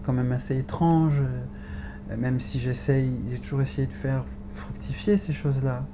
quand 0.05 0.13
même 0.13 0.31
assez 0.31 0.57
étranges, 0.57 1.21
euh, 1.21 2.17
même 2.17 2.39
si 2.39 2.61
j'essaye, 2.61 3.11
j'ai 3.29 3.39
toujours 3.39 3.63
essayé 3.63 3.89
de 3.89 3.93
faire 3.93 4.25
fructifier 4.55 5.17
ces 5.17 5.33
choses-là. 5.33 5.85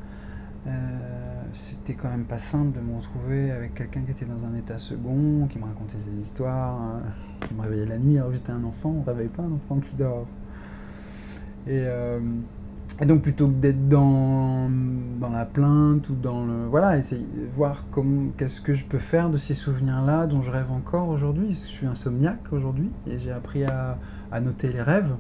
Euh, 0.66 0.70
c'était 1.52 1.94
quand 1.94 2.08
même 2.08 2.24
pas 2.24 2.38
simple 2.38 2.78
de 2.78 2.80
me 2.80 2.96
retrouver 2.96 3.50
avec 3.50 3.74
quelqu'un 3.74 4.02
qui 4.02 4.12
était 4.12 4.24
dans 4.24 4.44
un 4.44 4.54
état 4.56 4.78
second, 4.78 5.48
qui 5.48 5.58
me 5.58 5.64
racontait 5.64 5.98
ses 5.98 6.14
histoires, 6.14 6.80
hein, 6.80 7.02
qui 7.46 7.54
me 7.54 7.62
réveillait 7.62 7.86
la 7.86 7.98
nuit 7.98 8.16
alors 8.16 8.30
que 8.30 8.36
j'étais 8.36 8.52
un 8.52 8.64
enfant, 8.64 8.94
on 8.98 9.02
réveille 9.02 9.28
pas 9.28 9.42
un 9.42 9.52
enfant 9.52 9.78
qui 9.80 9.96
dort. 9.96 10.26
Et, 11.66 11.82
euh, 11.82 12.20
et 13.00 13.06
donc 13.06 13.22
plutôt 13.22 13.48
que 13.48 13.54
d'être 13.54 13.88
dans, 13.88 14.70
dans 15.20 15.30
la 15.30 15.44
plainte 15.44 16.08
ou 16.08 16.14
dans 16.14 16.44
le... 16.44 16.66
Voilà, 16.66 16.96
essayer 16.96 17.22
de 17.22 17.54
voir 17.54 17.84
qu'est-ce 18.36 18.60
que 18.60 18.74
je 18.74 18.84
peux 18.84 18.98
faire 18.98 19.30
de 19.30 19.38
ces 19.38 19.54
souvenirs-là 19.54 20.26
dont 20.26 20.42
je 20.42 20.50
rêve 20.50 20.70
encore 20.70 21.08
aujourd'hui. 21.08 21.52
Je 21.52 21.66
suis 21.66 21.86
insomniaque 21.86 22.52
aujourd'hui 22.52 22.90
et 23.06 23.18
j'ai 23.18 23.32
appris 23.32 23.64
à, 23.64 23.98
à 24.30 24.40
noter 24.40 24.72
les 24.72 24.82
rêves. 24.82 25.14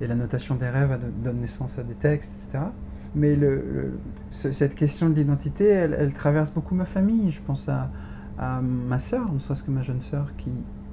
Et 0.00 0.06
la 0.06 0.16
notation 0.16 0.56
des 0.56 0.68
rêves 0.68 0.98
donne 1.22 1.40
naissance 1.40 1.78
à 1.78 1.84
des 1.84 1.94
textes, 1.94 2.48
etc. 2.48 2.64
Mais 3.14 3.36
le, 3.36 3.56
le- 3.56 3.98
ce- 4.30 4.52
cette 4.52 4.74
question 4.74 5.08
de 5.08 5.14
l'identité, 5.14 5.66
elle, 5.68 6.12
traverse 6.12 6.50
beaucoup 6.52 6.74
ma 6.74 6.84
famille. 6.84 7.30
Je 7.30 7.40
pense 7.42 7.68
à, 7.68 7.90
à 8.38 8.60
ma 8.60 8.98
sœur, 8.98 9.32
ne 9.32 9.38
serait-ce 9.38 9.62
que 9.62 9.70
ma 9.70 9.82
jeune 9.82 10.00
sœur, 10.00 10.34
qui, 10.36 10.50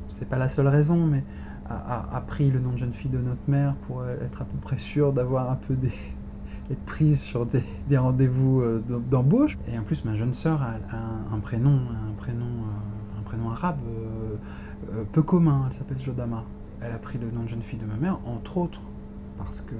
c'est 0.09 0.27
pas 0.29 0.37
la 0.37 0.47
seule 0.47 0.67
raison, 0.67 1.05
mais 1.07 1.23
a, 1.69 2.15
a- 2.17 2.21
pris 2.21 2.51
le 2.51 2.59
nom 2.59 2.71
de 2.73 2.77
jeune 2.77 2.93
fille 2.93 3.09
de 3.11 3.17
notre 3.19 3.41
mère 3.47 3.75
pour 3.87 4.01
euh, 4.01 4.15
être 4.23 4.41
à 4.41 4.45
peu 4.45 4.57
près 4.61 4.77
sûre 4.77 5.13
d'avoir 5.13 5.49
un 5.51 5.55
peu 5.55 5.75
des. 5.75 5.91
être 6.71 6.79
prise 6.85 7.19
sur 7.21 7.45
des, 7.45 7.63
des 7.89 7.97
rendez-vous 7.97 8.61
euh, 8.61 8.83
d'em- 8.87 9.03
d'embauche. 9.09 9.57
Et 9.67 9.77
en 9.77 9.83
plus, 9.83 10.05
ma 10.05 10.15
jeune 10.15 10.33
sœur 10.33 10.61
a, 10.61 10.75
un, 11.35 11.39
prénom, 11.39 11.71
un 12.09 12.13
prénom, 12.17 12.45
euh, 12.45 13.19
un 13.19 13.23
prénom 13.23 13.49
arabe 13.51 13.79
peu 15.11 15.21
commun. 15.21 15.65
Elle 15.69 15.73
s'appelle 15.75 15.99
Jodama. 15.99 16.43
Elle 16.81 16.91
a 16.91 16.97
pris 16.97 17.19
le 17.19 17.29
nom 17.31 17.43
de 17.43 17.49
jeune 17.49 17.61
fille 17.61 17.79
de 17.79 17.85
ma 17.85 17.95
mère, 17.95 18.19
entre 18.25 18.57
autres, 18.57 18.81
parce 19.37 19.61
que 19.61 19.75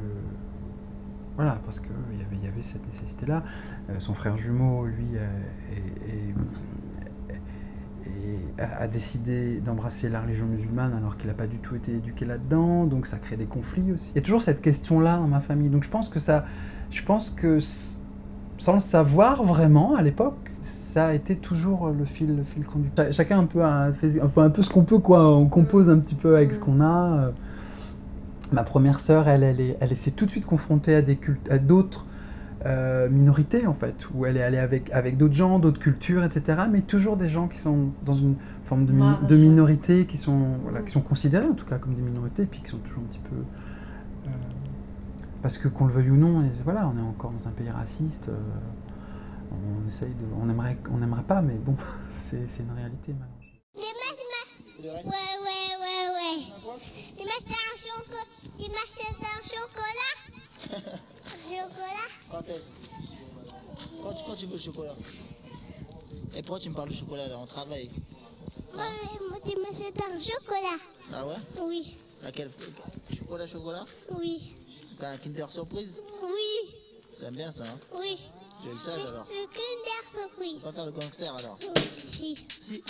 voilà, 1.36 1.60
parce 1.66 1.80
qu'il 1.80 1.90
y 1.90 2.22
avait, 2.24 2.46
y 2.46 2.48
avait 2.48 2.62
cette 2.62 2.86
nécessité-là. 2.88 3.44
Euh, 3.90 3.96
son 4.00 4.14
frère 4.14 4.38
jumeau, 4.38 4.86
lui, 4.86 5.08
euh, 5.16 5.28
est- 5.72 6.10
est- 7.34 7.34
est- 8.60 8.62
a, 8.62 8.88
décidé 8.88 9.60
d'embrasser 9.60 10.10
la 10.10 10.22
religion 10.22 10.46
musulmane 10.46 10.94
alors 10.94 11.18
qu'il 11.18 11.28
n'a 11.28 11.34
pas 11.34 11.48
du 11.48 11.58
tout 11.58 11.76
été 11.76 11.96
éduqué 11.96 12.26
là-dedans, 12.26 12.86
donc 12.86 13.08
ça 13.08 13.18
crée 13.18 13.38
des 13.38 13.46
conflits 13.46 13.92
aussi. 13.94 14.12
Il 14.14 14.16
y 14.16 14.20
a 14.20 14.22
toujours 14.22 14.42
cette 14.42 14.62
question-là 14.62 15.18
dans 15.18 15.28
ma 15.28 15.40
famille, 15.40 15.70
donc 15.70 15.84
je 15.84 15.90
pense 15.90 16.10
que 16.10 16.20
ça, 16.20 16.46
je 16.92 17.02
pense 17.04 17.32
que 17.32 17.60
sans 18.58 18.74
le 18.76 18.80
savoir 18.80 19.44
vraiment 19.44 19.96
à 19.96 20.02
l'époque, 20.02 20.52
ça 20.62 21.08
a 21.08 21.14
été 21.14 21.36
toujours 21.38 21.90
le 21.90 22.06
fil, 22.06 22.36
le 22.36 22.44
fil 22.44 22.64
conducteur. 22.66 23.06
Cha- 23.08 23.12
Chacun 23.12 23.40
un 23.40 23.46
peu 23.46 23.64
a 23.64 23.92
fait, 23.94 24.22
enfin 24.22 24.44
un 24.44 24.50
peu 24.50 24.62
ce 24.62 24.70
qu'on 24.70 24.84
peut 24.84 25.00
quoi, 25.00 25.36
on 25.36 25.48
compose 25.48 25.90
un 25.90 25.98
petit 26.00 26.16
peu 26.16 26.36
avec 26.36 26.54
ce 26.54 26.60
qu'on 26.60 26.82
a. 26.82 27.32
Ma 28.52 28.64
première 28.64 29.00
sœur, 29.00 29.28
elle, 29.28 29.44
elle, 29.44 29.62
est- 29.62 29.78
elle 29.80 29.96
s'est 29.96 30.12
tout 30.12 30.26
de 30.26 30.32
suite 30.32 30.46
confrontée 30.46 30.94
à 30.96 31.02
des 31.02 31.16
cultes, 31.16 31.50
à 31.50 31.58
d'autres 31.58 32.06
euh, 32.66 33.10
minorités 33.10 33.66
en 33.66 33.74
fait, 33.74 33.96
où 34.14 34.26
elle 34.26 34.38
est 34.38 34.44
allée 34.44 34.58
avec, 34.60 34.92
avec 34.92 35.18
d'autres 35.18 35.34
gens, 35.34 35.58
d'autres 35.58 35.80
cultures, 35.80 36.24
etc. 36.24 36.60
Mais 36.70 36.82
toujours 36.82 37.18
des 37.18 37.30
gens 37.30 37.48
qui 37.48 37.58
sont 37.58 37.90
dans 38.06 38.14
une 38.14 38.36
forme 38.66 38.86
de, 38.86 38.92
mi- 38.92 39.00
Marge, 39.00 39.26
de 39.26 39.36
ouais. 39.36 39.42
minorité, 39.42 40.06
qui 40.06 40.18
sont, 40.18 40.58
voilà, 40.64 40.82
qui 40.82 40.92
sont 40.92 41.02
considérés 41.02 41.48
en 41.48 41.54
tout 41.56 41.66
cas 41.66 41.78
comme 41.80 41.96
des 41.96 42.02
minorités, 42.04 42.46
puis 42.46 42.62
qui 42.62 42.70
sont 42.70 42.78
toujours 42.78 43.00
un 43.04 43.08
petit 43.12 43.20
peu 43.28 43.36
euh, 44.28 44.30
parce 45.42 45.58
que 45.58 45.68
qu'on 45.70 45.86
le 45.88 45.94
veuille 45.94 46.12
ou 46.12 46.18
non, 46.18 46.44
et 46.44 46.52
voilà, 46.64 46.88
on 46.94 46.98
est 47.00 47.02
encore 47.08 47.32
dans 47.32 47.48
un 47.48 47.52
pays 47.52 47.70
raciste. 47.70 48.30
euh, 48.30 48.34
on 49.52 49.88
essaye 49.88 50.10
de, 50.10 50.26
on 50.40 50.50
aimerait, 50.50 50.78
on 50.94 50.98
n'aimerait 50.98 51.24
pas, 51.24 51.42
mais 51.42 51.56
bon, 51.56 51.76
c'est 52.12 52.48
c'est 52.48 52.62
une 52.64 52.76
réalité. 52.76 53.16
malheureusement. 53.18 53.42
Ouais, 54.84 54.90
ouais, 55.46 55.68
ouais, 55.82 56.06
ouais. 56.16 57.24
Chocolat 60.72 62.08
Quand 62.30 62.50
est-ce 62.50 62.72
quand, 64.04 64.14
tu- 64.14 64.24
quand 64.26 64.36
tu 64.36 64.46
veux 64.46 64.54
le 64.54 64.60
chocolat 64.60 64.96
Et 66.36 66.42
pourquoi 66.42 66.60
tu 66.60 66.70
me 66.70 66.76
parles 66.76 66.90
de 66.90 66.94
chocolat 66.94 67.28
là 67.28 67.38
On 67.38 67.46
travaille. 67.46 67.90
Moi, 68.74 68.84
moi, 69.30 69.40
tu 69.44 69.56
m'achètes 69.60 70.00
un 70.02 70.20
chocolat 70.20 70.78
Ah 71.14 71.26
ouais 71.28 71.36
Oui, 71.62 71.98
Laquelle 72.24 72.50
Chocolat, 73.14 73.48
chocolat 73.48 73.86
oui, 74.18 74.56
T'as 75.00 75.10
un 75.12 75.18
Kinder 75.18 75.50
Surprise 75.50 76.04
oui, 76.24 76.76
T'aimes 77.20 77.36
bien 77.36 77.52
ça, 77.52 77.64
hein 77.64 77.80
oui. 77.96 78.18
Tu 78.62 78.68
es 78.70 78.72
le 78.72 78.78
sage 78.78 79.02
alors 79.06 79.26
Le 79.30 79.46
Kinder 79.48 80.04
Surprise. 80.14 80.62
vas 80.62 80.72
faire 80.72 80.86
le 80.86 80.92
gangster 80.92 81.36
alors 81.36 81.58
Oui, 81.64 81.82
si. 81.98 82.46
Si. 82.60 82.84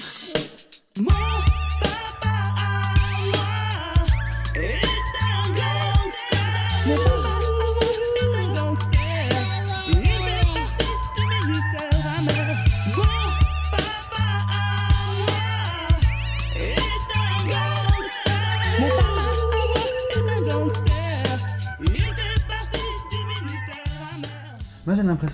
Moi 0.98 1.14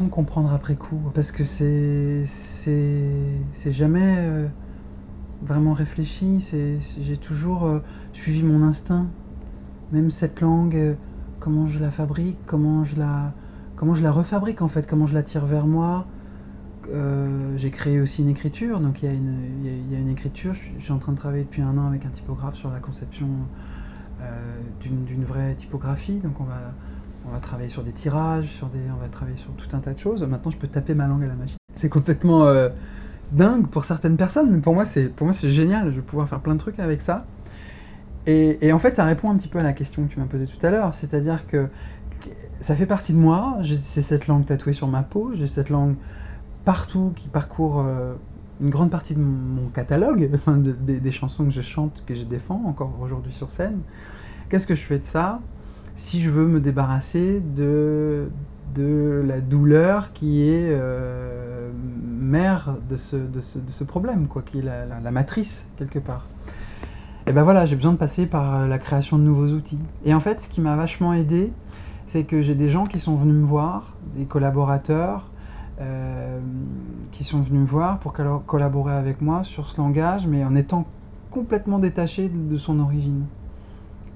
de 0.05 0.09
comprendre 0.09 0.51
après 0.53 0.75
coup, 0.75 0.99
parce 1.13 1.31
que 1.31 1.43
c'est 1.43 2.23
c'est 2.25 3.71
jamais 3.71 4.15
euh, 4.17 4.47
vraiment 5.41 5.73
réfléchi. 5.73 6.41
C'est 6.41 6.77
j'ai 7.01 7.17
toujours 7.17 7.65
euh, 7.65 7.79
suivi 8.13 8.43
mon 8.43 8.63
instinct. 8.63 9.07
Même 9.91 10.11
cette 10.11 10.41
langue, 10.41 10.75
euh, 10.75 10.93
comment 11.39 11.67
je 11.67 11.79
la 11.79 11.91
fabrique, 11.91 12.37
comment 12.45 12.83
je 12.83 12.97
la 12.99 13.33
comment 13.75 13.93
je 13.93 14.03
la 14.03 14.11
refabrique 14.11 14.61
en 14.61 14.67
fait, 14.67 14.87
comment 14.87 15.05
je 15.05 15.13
la 15.13 15.23
tire 15.23 15.45
vers 15.45 15.67
moi. 15.67 16.05
J'ai 17.57 17.69
créé 17.69 17.99
aussi 17.99 18.21
une 18.21 18.29
écriture, 18.29 18.79
donc 18.79 19.01
il 19.03 19.07
y, 19.07 19.09
a 19.09 19.13
une- 19.13 19.39
il 19.61 19.91
y 19.91 19.95
a- 19.95 19.99
une 19.99 20.07
écriture. 20.07 20.53
Je 20.53 20.59
suis, 20.59 20.73
je 20.79 20.83
suis 20.85 20.93
en 20.93 20.99
train 20.99 21.11
de 21.11 21.17
travailler 21.17 21.43
depuis 21.43 21.61
un 21.61 21.77
an 21.77 21.85
avec 21.85 22.05
un 22.05 22.09
typographe 22.09 22.55
sur 22.55 22.71
la 22.71 22.79
conception 22.79 23.27
d'une 24.81 25.23
vraie 25.25 25.53
typographie. 25.55 26.19
Donc 26.23 26.39
on 26.39 26.45
va 26.45 26.73
on 27.27 27.33
va 27.33 27.39
travailler 27.39 27.69
sur 27.69 27.83
des 27.83 27.91
tirages, 27.91 28.61
on 28.63 29.01
va 29.01 29.07
travailler 29.09 29.37
sur 29.37 29.51
tout 29.51 29.75
un 29.75 29.79
tas 29.79 29.93
de 29.93 29.99
choses. 29.99 30.23
Maintenant, 30.23 30.51
je 30.51 30.57
peux 30.57 30.67
taper 30.67 30.93
ma 30.93 31.07
langue 31.07 31.23
à 31.23 31.27
la 31.27 31.35
machine. 31.35 31.57
C'est 31.75 31.89
complètement 31.89 32.45
euh, 32.45 32.69
dingue 33.31 33.67
pour 33.67 33.85
certaines 33.85 34.17
personnes, 34.17 34.51
mais 34.51 34.59
pour 34.59 34.73
moi, 34.73 34.85
c'est 34.85 35.11
génial. 35.51 35.91
Je 35.91 35.97
vais 35.97 36.01
pouvoir 36.01 36.29
faire 36.29 36.39
plein 36.39 36.55
de 36.55 36.59
trucs 36.59 36.79
avec 36.79 37.01
ça. 37.01 37.25
Et, 38.25 38.73
en 38.73 38.79
fait, 38.79 38.93
ça 38.93 39.05
répond 39.05 39.31
un 39.31 39.37
petit 39.37 39.47
peu 39.47 39.59
à 39.59 39.63
la 39.63 39.71
question 39.71 40.05
que 40.05 40.11
tu 40.11 40.19
m'as 40.19 40.25
posée 40.25 40.47
tout 40.47 40.65
à 40.65 40.69
l'heure, 40.69 40.93
c'est-à-dire 40.93 41.47
que 41.47 41.67
ça 42.59 42.75
fait 42.75 42.85
partie 42.85 43.13
de 43.13 43.17
moi. 43.17 43.59
C'est 43.63 44.01
cette 44.01 44.27
langue 44.27 44.45
tatouée 44.45 44.73
sur 44.73 44.87
ma 44.87 45.01
peau. 45.01 45.31
J'ai 45.33 45.47
cette 45.47 45.69
langue 45.69 45.95
partout 46.65 47.13
qui 47.15 47.29
parcourt 47.29 47.79
euh, 47.79 48.15
une 48.59 48.69
grande 48.69 48.91
partie 48.91 49.15
de 49.15 49.21
mon, 49.21 49.69
catalogue, 49.69 50.29
des 50.85 51.11
chansons 51.11 51.45
que 51.45 51.51
je 51.51 51.61
chante, 51.61 52.03
que 52.05 52.15
je 52.15 52.25
défends 52.25 52.63
encore 52.65 52.99
aujourd'hui 53.01 53.31
sur 53.31 53.49
scène. 53.49 53.79
Qu'est-ce 54.49 54.67
que 54.67 54.75
je 54.75 54.83
fais 54.83 54.99
de 54.99 55.05
ça? 55.05 55.39
Si 55.97 56.21
je 56.21 56.29
veux 56.29 56.47
me 56.47 56.61
débarrasser 56.61 57.41
de, 57.41 58.29
de 58.75 59.23
la 59.27 59.41
douleur 59.41 60.13
qui 60.13 60.43
est 60.43 60.69
euh, 60.71 61.71
mère 62.19 62.75
de 62.87 62.95
ce, 62.95 63.15
de, 63.15 63.41
ce, 63.41 63.57
de 63.57 63.69
ce 63.69 63.83
problème, 63.83 64.27
quoi, 64.27 64.43
qui 64.43 64.59
est 64.59 64.61
la, 64.61 64.85
la- 64.85 65.11
matrice, 65.11 65.67
quelque 65.75 65.99
part. 65.99 66.27
Et 67.25 67.33
ben 67.33 67.43
voilà, 67.43 67.65
j'ai 67.65 67.75
besoin 67.75 67.91
de 67.91 67.97
passer 67.97 68.27
par 68.27 68.67
la 68.67 68.77
création 68.79 69.17
de 69.17 69.23
nouveaux 69.23 69.49
outils. 69.53 69.79
Et 70.05 70.13
en 70.13 70.19
fait, 70.19 70.39
ce 70.39 70.47
qui 70.49 70.61
m'a 70.61 70.75
vachement 70.75 71.13
aidé, 71.13 71.51
c'est 72.05 72.23
que 72.23 72.41
j'ai 72.41 72.55
des 72.55 72.69
gens 72.69 72.85
qui 72.85 72.99
sont 72.99 73.15
venus 73.15 73.35
me 73.35 73.45
voir, 73.45 73.93
des 74.15 74.25
collaborateurs, 74.25 75.29
euh, 75.81 76.39
qui 77.11 77.23
sont 77.23 77.41
venus 77.41 77.61
me 77.61 77.65
voir 77.67 77.99
pour 77.99 78.13
collaborer 78.45 78.93
avec 78.93 79.19
moi 79.21 79.43
sur 79.43 79.67
ce 79.67 79.77
langage, 79.81 80.25
mais 80.27 80.45
en 80.45 80.55
étant 80.55 80.85
complètement 81.31 81.79
détaché 81.79 82.29
de 82.29 82.57
son 82.57 82.79
origine. 82.79 83.25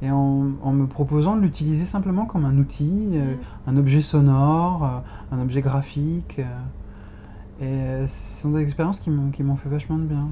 Et 0.02 0.10
en, 0.10 0.48
en 0.64 0.72
me 0.72 0.88
proposant 0.88 1.36
de 1.36 1.42
l'utiliser 1.42 1.86
simplement 1.86 2.26
comme 2.26 2.46
un 2.46 2.58
outil, 2.58 3.10
euh, 3.14 3.36
un 3.68 3.78
objet 3.78 4.02
sonore, 4.02 4.84
euh, 4.84 5.36
un 5.36 5.40
objet 5.42 5.62
graphique. 5.62 6.40
euh, 6.40 8.04
et 8.04 8.08
ce 8.08 8.42
sont 8.42 8.52
des 8.52 8.62
expériences 8.64 9.00
qui 9.00 9.12
m'ont 9.12 9.56
fait 9.56 9.70
vachement 9.70 9.98
de 9.98 10.04
bien. 10.06 10.28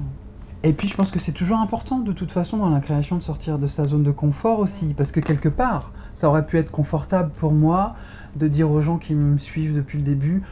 Et 0.64 0.72
puis 0.72 0.88
je 0.88 0.96
pense 0.96 1.10
que 1.12 1.20
c'est 1.20 1.32
toujours 1.32 1.58
important 1.58 2.00
de 2.00 2.12
toute 2.12 2.32
façon 2.32 2.56
dans 2.56 2.68
la 2.70 2.80
création 2.80 3.16
de 3.16 3.22
sortir 3.22 3.58
de 3.58 3.66
sa 3.68 3.86
zone 3.86 4.02
de 4.02 4.10
confort 4.10 4.58
aussi, 4.58 4.94
parce 4.94 5.12
que 5.12 5.20
quelque 5.20 5.48
part, 5.48 5.92
ça 6.12 6.28
aurait 6.28 6.44
pu 6.44 6.58
être 6.58 6.72
confortable 6.72 7.30
pour 7.36 7.52
moi 7.52 7.94
de 8.36 8.48
dire 8.48 8.70
aux 8.70 8.80
gens 8.82 8.98
qui 8.98 9.14
me 9.14 9.38
suivent 9.38 9.74
depuis 9.74 9.98
le 9.98 10.04
début, 10.04 10.42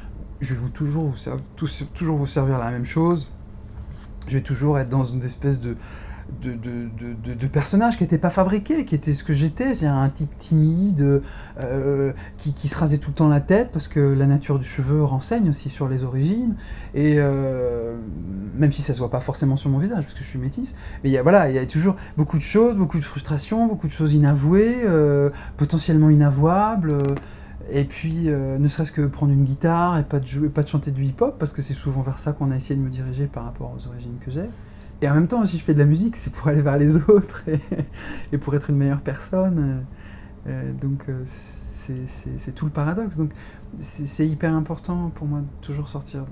je 0.41 0.55
vais 0.55 0.61
vous 0.61 0.69
toujours 0.69 1.07
vous, 1.09 1.17
ser- 1.17 1.33
tous- 1.57 1.85
toujours 1.95 2.17
vous 2.17 2.27
servir 2.29 2.59
la 2.59 2.71
même 2.71 2.87
chose, 2.87 3.29
je 4.29 4.35
vais 4.39 4.43
toujours 4.45 4.79
être 4.79 4.89
dans 4.89 5.05
une 5.05 5.23
espèce 5.25 5.61
de, 5.61 5.77
de, 6.43 6.53
de, 6.53 6.89
de, 7.01 7.15
de- 7.25 7.35
de 7.35 7.47
personnage 7.47 7.97
qui 7.97 8.05
n'était 8.05 8.19
pas 8.19 8.31
fabriqué, 8.31 8.85
qui 8.85 8.95
était 8.95 9.13
ce 9.13 9.25
que 9.25 9.33
j'étais, 9.33 9.75
c'est 9.75 9.87
un 9.87 10.09
type 10.09 10.37
timide, 10.39 11.23
euh, 11.61 12.13
qui, 12.37 12.53
qui 12.53 12.69
se 12.69 12.77
rasait 12.79 12.99
tout 12.99 13.11
le 13.11 13.15
temps 13.15 13.29
la 13.29 13.41
tête, 13.41 13.71
parce 13.73 13.89
que 13.89 14.01
la 14.01 14.27
nature 14.27 14.59
du 14.59 14.67
cheveu 14.67 15.03
renseigne 15.05 15.49
aussi 15.51 15.71
sur 15.71 15.89
les 15.89 16.05
origines, 16.05 16.55
et 16.95 17.15
euh, 17.19 17.97
même 18.57 18.73
si 18.73 18.83
ça 18.83 18.95
se 18.95 18.99
voit 18.99 19.11
pas 19.11 19.21
forcément 19.21 19.57
sur 19.57 19.71
mon 19.71 19.79
visage, 19.79 20.05
parce 20.05 20.15
que 20.15 20.21
je 20.23 20.29
suis 20.29 20.39
métisse, 20.39 20.75
mais 21.03 21.11
y 21.11 21.19
a, 21.19 21.23
voilà, 21.23 21.49
il 21.51 21.55
y 21.55 21.59
a 21.59 21.67
toujours 21.67 21.97
beaucoup 22.17 22.37
de 22.37 22.43
choses, 22.43 22.77
beaucoup 22.77 22.99
de 22.99 23.05
frustrations, 23.05 23.67
beaucoup 23.67 23.89
de 23.89 23.93
choses 23.93 24.15
inavouées, 24.15 24.77
euh, 24.85 25.31
potentiellement 25.57 26.11
inavouables, 26.11 26.95
et 27.71 27.85
puis 27.85 28.29
ne 28.29 28.69
serait-ce 28.69 28.93
que 28.93 29.03
prendre 29.03 29.33
une 29.33 29.45
guitare 29.45 29.99
et 29.99 30.03
pas 30.03 30.21
de 30.21 30.27
jouer, 30.27 30.49
pas 30.49 30.63
de 30.63 30.69
chanter 30.69 30.91
du 30.91 31.05
hip-hop, 31.05 31.37
parce 31.39 31.53
que 31.53 31.61
c'est 31.63 31.75
souvent 31.75 32.01
vers 32.03 32.19
ça 32.19 32.33
qu'on 32.33 32.51
a 32.51 32.57
essayé 32.57 32.77
de 32.77 32.85
me 32.85 32.89
diriger 32.91 33.27
par 33.27 33.45
rapport 33.45 33.75
aux 33.77 33.87
origines 33.89 34.17
que 34.25 34.31
j'ai. 34.31 34.49
Et 35.01 35.09
en 35.09 35.15
même 35.15 35.29
temps, 35.29 35.45
si 35.45 35.59
je 35.59 35.63
fais 35.65 35.75
de 35.75 35.79
la 35.79 35.85
musique, 35.87 36.17
c'est 36.17 36.33
pour 36.33 36.49
aller 36.49 36.63
vers 36.63 36.79
les 36.79 36.97
autres 37.11 37.45
et, 38.33 38.39
pour 38.39 38.55
être 38.55 38.71
une 38.71 38.77
meilleure 38.77 39.01
personne. 39.01 39.59
euh, 39.59 40.51
euh, 40.51 40.73
donc 40.81 41.03
euh, 41.09 41.23
c'est- 41.27 42.53
tout 42.55 42.67
le 42.67 42.71
paradoxe. 42.71 43.17
Donc 43.17 43.31
c'est 43.81 44.27
hyper 44.27 44.55
important 44.55 45.11
pour 45.15 45.27
moi 45.27 45.41
de 45.41 45.47
toujours 45.67 45.89
sortir, 45.89 46.25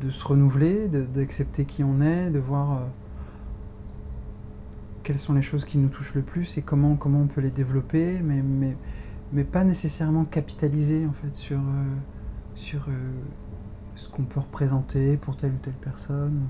de, 0.00 0.10
se 0.10 0.24
renouveler, 0.24 0.88
d'accepter 0.88 1.64
qui 1.64 1.82
on 1.82 2.00
est, 2.00 2.30
de 2.30 2.38
voir 2.38 2.82
quelles 5.02 5.18
sont 5.18 5.32
les 5.34 5.42
choses 5.42 5.64
qui 5.64 5.78
nous 5.78 5.88
touchent 5.88 6.14
le 6.14 6.22
plus 6.22 6.56
et 6.56 6.62
comment, 6.62 6.94
comment 6.94 7.20
on 7.22 7.26
peut 7.26 7.40
les 7.40 7.50
développer, 7.50 8.20
mais, 8.22 8.42
mais, 8.42 8.76
mais 9.32 9.44
pas 9.44 9.64
nécessairement 9.64 10.24
capitaliser 10.24 11.04
en 11.06 11.12
fait 11.12 11.34
sur, 11.34 11.60
sur 12.54 12.86
ce 13.96 14.08
qu'on 14.08 14.24
peut 14.24 14.40
représenter 14.40 15.16
pour 15.16 15.36
telle 15.36 15.52
ou 15.52 15.58
telle 15.58 15.74
personne, 15.74 16.48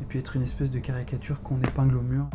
et 0.00 0.04
puis 0.04 0.18
être 0.18 0.36
une 0.36 0.42
espèce 0.42 0.70
de 0.70 0.78
caricature 0.78 1.42
qu'on 1.42 1.60
épingle 1.60 1.96
au 1.96 2.02
mur. 2.02 2.28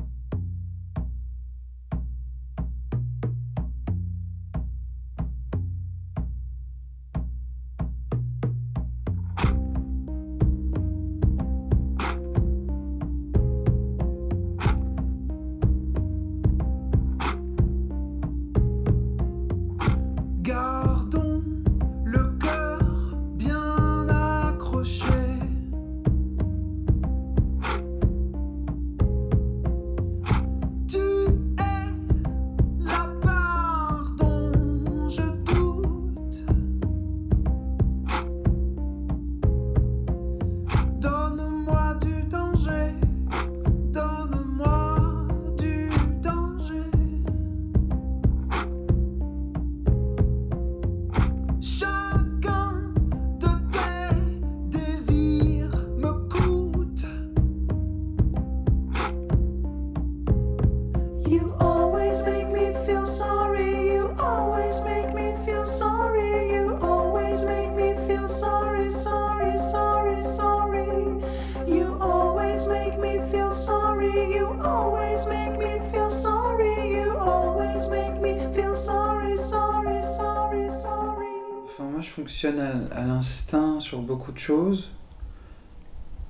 De 84.32 84.38
choses, 84.40 84.92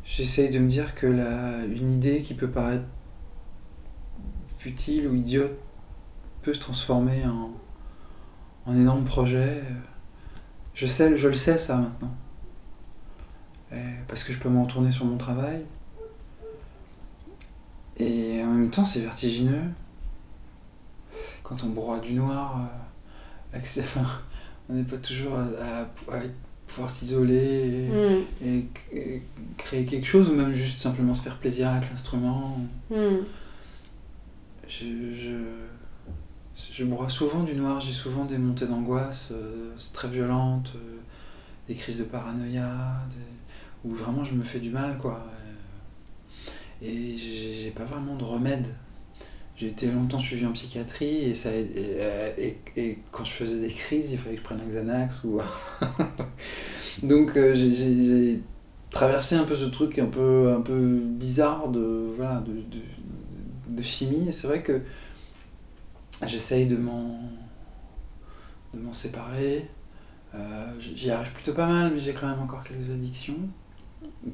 j'essaye 0.04 0.50
de 0.50 0.60
me 0.60 0.68
dire 0.68 0.96
que 0.96 1.08
la, 1.08 1.66
une 1.66 1.94
idée 1.94 2.22
qui 2.22 2.34
peut 2.34 2.50
paraître 2.50 2.86
futile 4.58 5.08
ou 5.08 5.16
idiote 5.16 5.58
peut 6.42 6.54
se 6.54 6.60
transformer 6.60 7.26
en, 7.26 7.52
en 8.66 8.76
énorme 8.76 9.06
projet. 9.06 9.64
Je, 10.74 10.86
sais, 10.86 11.16
je 11.18 11.28
le 11.28 11.34
sais 11.34 11.58
ça 11.58 11.78
maintenant. 11.78 12.14
parce 14.08 14.24
que 14.24 14.34
je 14.34 14.40
peux 14.40 14.50
me 14.50 14.62
retourner 14.62 14.92
sur 14.92 15.06
mon 15.06 15.18
travail. 15.18 15.66
Et 17.98 18.44
en 18.44 18.52
même 18.52 18.70
temps, 18.70 18.86
c'est 18.86 19.00
vertigineux. 19.00 19.64
Quand 21.44 21.64
on 21.64 21.70
broie 21.70 22.00
du 22.00 22.14
noir, 22.14 22.68
euh, 23.54 23.60
on 24.70 24.74
n'est 24.74 24.84
pas 24.84 24.98
toujours 24.98 25.38
à, 25.38 25.86
pouvoir 26.76 26.92
s'isoler 26.94 27.88
et, 28.42 28.46
mm. 28.46 29.20
créer 29.58 29.86
quelque 29.86 30.06
chose, 30.06 30.30
ou 30.30 30.36
même 30.36 30.52
juste 30.52 30.80
simplement 30.80 31.14
se 31.14 31.22
faire 31.22 31.38
plaisir 31.38 31.70
avec 31.70 31.90
l'instrument. 31.90 32.58
Mm. 32.92 33.24
Je, 34.68 34.86
je, 35.14 36.72
je, 36.74 36.84
broie 36.84 37.10
souvent 37.10 37.44
du 37.44 37.56
noir, 37.56 37.80
j'ai 37.80 37.94
souvent 37.94 38.26
des 38.26 38.38
montées 38.38 38.68
d'angoisse 38.68 39.30
euh, 39.32 39.74
très 39.94 40.10
violentes, 40.10 40.74
euh, 40.76 40.98
des 41.68 41.76
crises 41.76 42.00
de 42.00 42.04
paranoïa, 42.04 42.70
où 43.86 43.94
vraiment 43.94 44.26
je 44.26 44.34
me 44.34 44.44
fais 44.44 44.60
du 44.60 44.70
mal, 44.70 44.98
quoi. 44.98 45.26
Et 46.82 47.18
j'ai 47.18 47.72
pas 47.72 47.86
vraiment 47.86 48.16
de 48.16 48.24
remède. 48.24 48.68
J'ai 49.58 49.68
été 49.68 49.90
longtemps 49.90 50.20
suivi 50.20 50.46
en 50.46 50.52
psychiatrie 50.52 51.30
et, 51.30 51.36
ça, 51.36 51.50
et, 51.54 52.58
et, 52.76 53.00
quand 53.12 53.24
je 53.24 53.32
faisais 53.32 53.60
des 53.60 53.70
crises, 53.70 54.12
il 54.12 54.18
fallait 54.18 54.36
que 54.36 54.42
je 54.42 54.46
prenne 54.46 54.60
un 54.60 54.68
Xanax. 54.70 55.24
Ou... 55.24 55.40
Donc 57.04 57.38
euh, 57.38 57.54
j'ai 57.56 58.42
traversé 58.90 59.36
un 59.36 59.46
peu 59.46 59.56
ce 59.56 59.66
truc 59.66 59.98
un 60.00 60.08
peu, 60.08 60.54
un 60.54 60.62
peu 60.62 61.00
bizarre 61.00 61.70
de, 61.70 62.12
voilà, 62.18 62.42
de, 62.42 62.64
de, 63.70 63.82
chimie. 63.82 64.28
Et 64.28 64.34
c'est 64.34 64.48
vrai 64.48 64.62
que 64.62 64.82
j'essaye 66.26 66.68
de 66.68 66.76
m'en 66.76 67.22
séparer. 68.92 69.70
Euh, 70.34 70.74
J'y 70.80 71.12
arrive 71.12 71.32
plutôt 71.32 71.54
pas 71.54 71.68
mal, 71.68 71.94
mais 71.94 72.00
j'ai 72.00 72.14
quand 72.14 72.28
même 72.28 72.42
encore 72.42 72.64
quelques 72.64 72.90
addictions. 72.92 73.38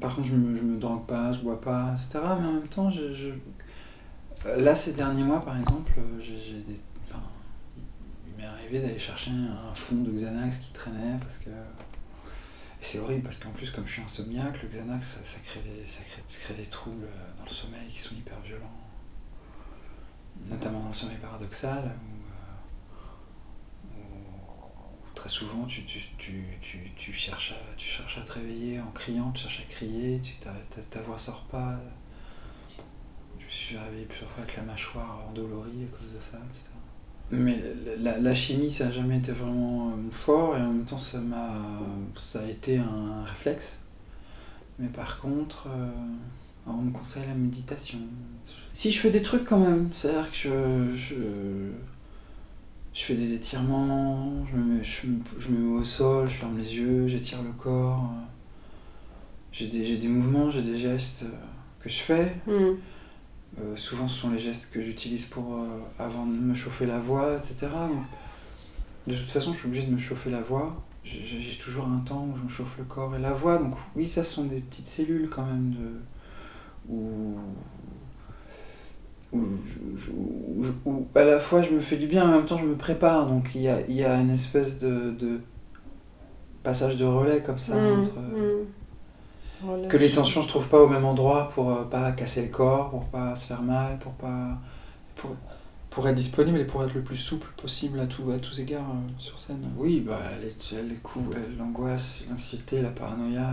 Par 0.00 0.16
contre, 0.16 0.28
je 0.28 0.34
me, 0.34 0.56
je 0.56 0.62
me 0.62 0.78
drogue 0.78 1.06
pas, 1.06 1.32
je 1.32 1.40
bois 1.40 1.60
pas, 1.60 1.94
etc. 1.94 2.24
Mais 2.40 2.48
en 2.48 2.52
même 2.54 2.68
temps, 2.68 2.90
je... 2.90 3.30
là, 4.44 4.74
ces 4.74 4.92
derniers 4.92 5.24
mois, 5.24 5.44
par 5.44 5.58
exemple, 5.58 5.92
j'ai 6.20 6.62
des... 6.62 6.80
enfin, 7.08 7.22
il 8.26 8.36
m'est 8.36 8.46
arrivé 8.46 8.80
d'aller 8.80 8.98
chercher 8.98 9.30
un 9.30 9.74
fond 9.74 9.96
de 9.96 10.10
Xanax 10.10 10.58
qui 10.58 10.72
traînait 10.72 11.18
parce 11.20 11.38
que. 11.38 11.50
c'est 12.80 12.98
horrible 12.98 13.22
parce 13.22 13.38
qu'en 13.38 13.50
plus, 13.50 13.70
comme 13.70 13.86
je 13.86 13.92
suis 13.92 14.02
insomniaque, 14.02 14.62
le 14.62 14.68
Xanax, 14.68 15.18
ça, 15.22 15.38
crée 15.40 15.60
des, 15.60 15.86
ça, 15.86 16.02
crée, 16.02 16.22
ça 16.28 16.38
crée 16.40 16.54
des 16.54 16.66
troubles 16.66 17.08
dans 17.38 17.44
le 17.44 17.50
sommeil 17.50 17.88
qui 17.88 17.98
sont 17.98 18.14
hyper 18.14 18.40
violents. 18.40 18.78
Notamment 20.46 20.80
dans 20.80 20.88
le 20.88 20.94
sommeil 20.94 21.18
paradoxal, 21.18 21.92
très 25.22 25.28
souvent, 25.28 25.66
tu, 25.66 25.84
tu, 25.84 26.00
tu, 26.18 26.44
tu, 26.96 27.12
cherches 27.12 27.52
à, 27.52 27.76
tu 27.76 27.86
cherches 27.86 28.18
à 28.18 28.22
te 28.22 28.32
réveiller 28.32 28.80
en 28.80 28.90
criant, 28.90 29.30
tu 29.30 29.42
cherches 29.42 29.60
à 29.60 29.70
crier, 29.70 30.20
tu, 30.20 30.32
ta, 30.38 30.52
ta, 30.90 31.00
voix 31.02 31.16
sort 31.16 31.44
pas. 31.44 31.78
Je 33.52 33.58
me 33.58 33.68
suis 33.68 33.76
réveillé 33.76 34.06
plusieurs 34.06 34.30
fois 34.30 34.42
avec 34.42 34.56
la 34.56 34.62
mâchoire 34.62 35.24
endolorie 35.28 35.84
à 35.86 35.96
cause 35.96 36.14
de 36.14 36.20
ça, 36.20 36.38
etc. 36.48 36.64
Mais 37.30 37.62
la, 37.98 38.18
la 38.18 38.34
chimie, 38.34 38.70
ça 38.70 38.86
n'a 38.86 38.90
jamais 38.92 39.18
été 39.18 39.32
vraiment 39.32 39.92
fort 40.10 40.56
et 40.56 40.60
en 40.60 40.68
même 40.68 40.84
temps, 40.84 40.98
ça, 40.98 41.18
m'a, 41.18 41.62
ça 42.14 42.40
a 42.40 42.46
été 42.46 42.78
un 42.78 43.24
réflexe. 43.24 43.78
Mais 44.78 44.88
par 44.88 45.20
contre, 45.20 45.66
euh, 45.68 45.90
on 46.66 46.72
me 46.72 46.92
conseille 46.92 47.24
la 47.26 47.34
méditation. 47.34 47.98
Si 48.72 48.90
je 48.90 48.98
fais 48.98 49.10
des 49.10 49.22
trucs 49.22 49.44
quand 49.44 49.58
même, 49.58 49.90
c'est-à-dire 49.92 50.30
que 50.30 50.38
je, 50.38 50.96
je 50.96 51.16
je 52.94 53.04
fais 53.04 53.14
des 53.14 53.32
étirements, 53.34 54.44
je 54.50 54.56
me, 54.56 54.76
mets, 54.76 54.84
je, 54.84 55.06
me 55.50 55.58
mets 55.58 55.80
au 55.80 55.84
sol, 55.84 56.28
je 56.28 56.34
ferme 56.34 56.58
les 56.58 56.76
yeux, 56.76 57.06
j'étire 57.06 57.42
le 57.42 57.52
corps. 57.52 58.12
J'ai 59.50 59.66
des, 59.66 59.96
des, 59.96 60.08
mouvements, 60.08 60.50
j'ai 60.50 60.62
des 60.62 60.78
gestes 60.78 61.26
que 61.80 61.88
je 61.88 62.00
fais. 62.00 62.36
Hmm. 62.46 62.74
Euh, 63.60 63.76
souvent, 63.76 64.08
ce 64.08 64.18
sont 64.18 64.30
les 64.30 64.38
gestes 64.38 64.72
que 64.72 64.80
j'utilise 64.80 65.26
pour 65.26 65.54
euh, 65.54 65.66
avant 65.98 66.26
de 66.26 66.32
me 66.32 66.54
chauffer 66.54 66.86
la 66.86 66.98
voix, 66.98 67.36
etc. 67.36 67.68
Donc, 67.88 68.04
de 69.06 69.14
toute 69.14 69.30
façon, 69.30 69.52
je 69.52 69.58
suis 69.58 69.68
obligé 69.68 69.86
de 69.86 69.92
me 69.92 69.98
chauffer 69.98 70.30
la 70.30 70.42
voix. 70.42 70.82
J'ai 71.04 71.58
toujours 71.58 71.86
un 71.86 71.98
temps 71.98 72.24
où 72.24 72.36
je 72.36 72.44
me 72.44 72.48
chauffe 72.48 72.78
le 72.78 72.84
corps 72.84 73.14
et 73.16 73.18
la 73.18 73.32
voix. 73.32 73.58
Donc, 73.58 73.74
oui, 73.96 74.06
ça 74.06 74.22
sont 74.24 74.44
des 74.44 74.60
petites 74.60 74.86
cellules 74.86 75.28
quand 75.28 75.44
même 75.44 75.70
de, 75.70 76.00
où, 76.88 77.36
où, 80.84 81.06
à 81.14 81.24
la 81.24 81.38
fois 81.38 81.62
je 81.62 81.70
me 81.70 81.80
fais 81.80 81.96
du 81.96 82.06
bien, 82.06 82.24
en 82.24 82.32
même 82.32 82.46
temps 82.46 82.58
je 82.58 82.64
me 82.64 82.76
prépare. 82.76 83.26
Donc 83.26 83.54
il 83.54 83.62
y 83.62 83.68
a, 83.68 83.80
y 83.88 84.04
a 84.04 84.14
une 84.16 84.30
espèce 84.30 84.78
de, 84.78 85.10
de, 85.10 85.40
passage 86.62 86.96
de 86.96 87.04
relais 87.04 87.42
comme 87.42 87.58
ça 87.58 87.74
mmh, 87.74 88.00
entre. 88.00 88.14
Mmh. 88.14 88.66
Que 89.88 89.96
les 89.96 90.12
tensions 90.12 90.42
se 90.42 90.48
trouvent 90.48 90.68
pas 90.68 90.80
au 90.80 90.88
même 90.88 91.04
endroit 91.04 91.50
pour 91.54 91.70
euh, 91.70 91.84
pas 91.84 92.12
casser 92.12 92.42
le 92.42 92.48
corps, 92.48 92.90
pour 92.90 93.04
pas 93.06 93.36
se 93.36 93.46
faire 93.46 93.62
mal, 93.62 93.98
pour 93.98 94.12
pas. 94.12 94.58
Pour, 95.16 95.36
pour 95.90 96.08
être 96.08 96.14
disponible 96.14 96.58
et 96.58 96.64
pour 96.64 96.82
être 96.82 96.94
le 96.94 97.02
plus 97.02 97.16
souple 97.16 97.48
possible 97.56 98.00
à, 98.00 98.06
tout, 98.06 98.30
à 98.30 98.38
tous 98.38 98.58
égards 98.60 98.88
euh, 98.90 99.10
sur 99.18 99.38
scène. 99.38 99.70
Oui, 99.76 100.00
bah, 100.00 100.18
les, 100.40 100.82
les 100.82 100.96
coups, 100.96 101.36
l'angoisse, 101.58 102.22
l'anxiété, 102.30 102.80
la 102.80 102.88
paranoïa, 102.88 103.50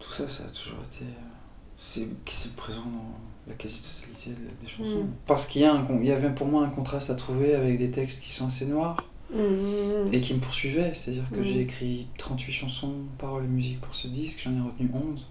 tout 0.00 0.10
ça, 0.10 0.28
ça 0.28 0.44
a 0.44 0.50
toujours 0.50 0.80
été. 0.92 1.04
Euh, 1.04 2.06
c'est 2.26 2.56
présent 2.56 2.82
dans 2.82 3.18
la 3.46 3.54
quasi-totalité 3.54 4.30
des 4.60 4.66
chansons. 4.66 5.04
Mm. 5.04 5.12
Parce 5.26 5.46
qu'il 5.46 5.62
y, 5.62 5.64
a 5.64 5.74
un, 5.74 5.86
il 5.90 6.06
y 6.06 6.12
avait 6.12 6.30
pour 6.30 6.46
moi 6.46 6.64
un 6.64 6.70
contraste 6.70 7.10
à 7.10 7.14
trouver 7.14 7.54
avec 7.54 7.78
des 7.78 7.90
textes 7.90 8.20
qui 8.20 8.32
sont 8.32 8.48
assez 8.48 8.66
noirs 8.66 8.96
mm. 9.32 10.12
et 10.12 10.20
qui 10.20 10.34
me 10.34 10.40
poursuivaient. 10.40 10.92
C'est-à-dire 10.94 11.28
que 11.30 11.40
mm. 11.40 11.44
j'ai 11.44 11.60
écrit 11.60 12.06
38 12.18 12.52
chansons, 12.52 12.94
paroles 13.18 13.44
et 13.44 13.48
musique 13.48 13.80
pour 13.80 13.94
ce 13.94 14.08
disque, 14.08 14.40
j'en 14.44 14.56
ai 14.56 14.60
retenu 14.60 14.90
11. 14.92 15.26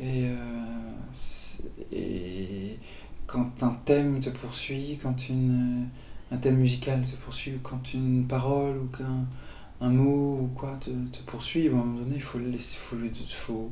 Et, 0.00 0.24
euh, 0.24 0.34
et 1.92 2.78
quand 3.26 3.62
un 3.62 3.76
thème 3.84 4.20
te 4.20 4.30
poursuit, 4.30 4.98
quand 5.02 5.28
une, 5.28 5.88
un 6.30 6.36
thème 6.38 6.56
musical 6.56 7.04
te 7.04 7.16
poursuit, 7.16 7.58
quand 7.62 7.92
une 7.92 8.26
parole 8.26 8.78
ou 8.78 8.86
qu'un 8.86 9.26
un 9.82 9.90
mot 9.90 10.38
ou 10.40 10.46
quoi 10.54 10.78
te, 10.80 10.90
te 10.90 11.18
poursuit, 11.26 11.68
à 11.68 11.72
un 11.72 11.74
moment 11.74 11.98
donné, 11.98 12.14
il 12.14 12.22
faut, 12.22 12.38
il 12.38 12.58
faut, 12.58 12.92
faut 13.26 13.70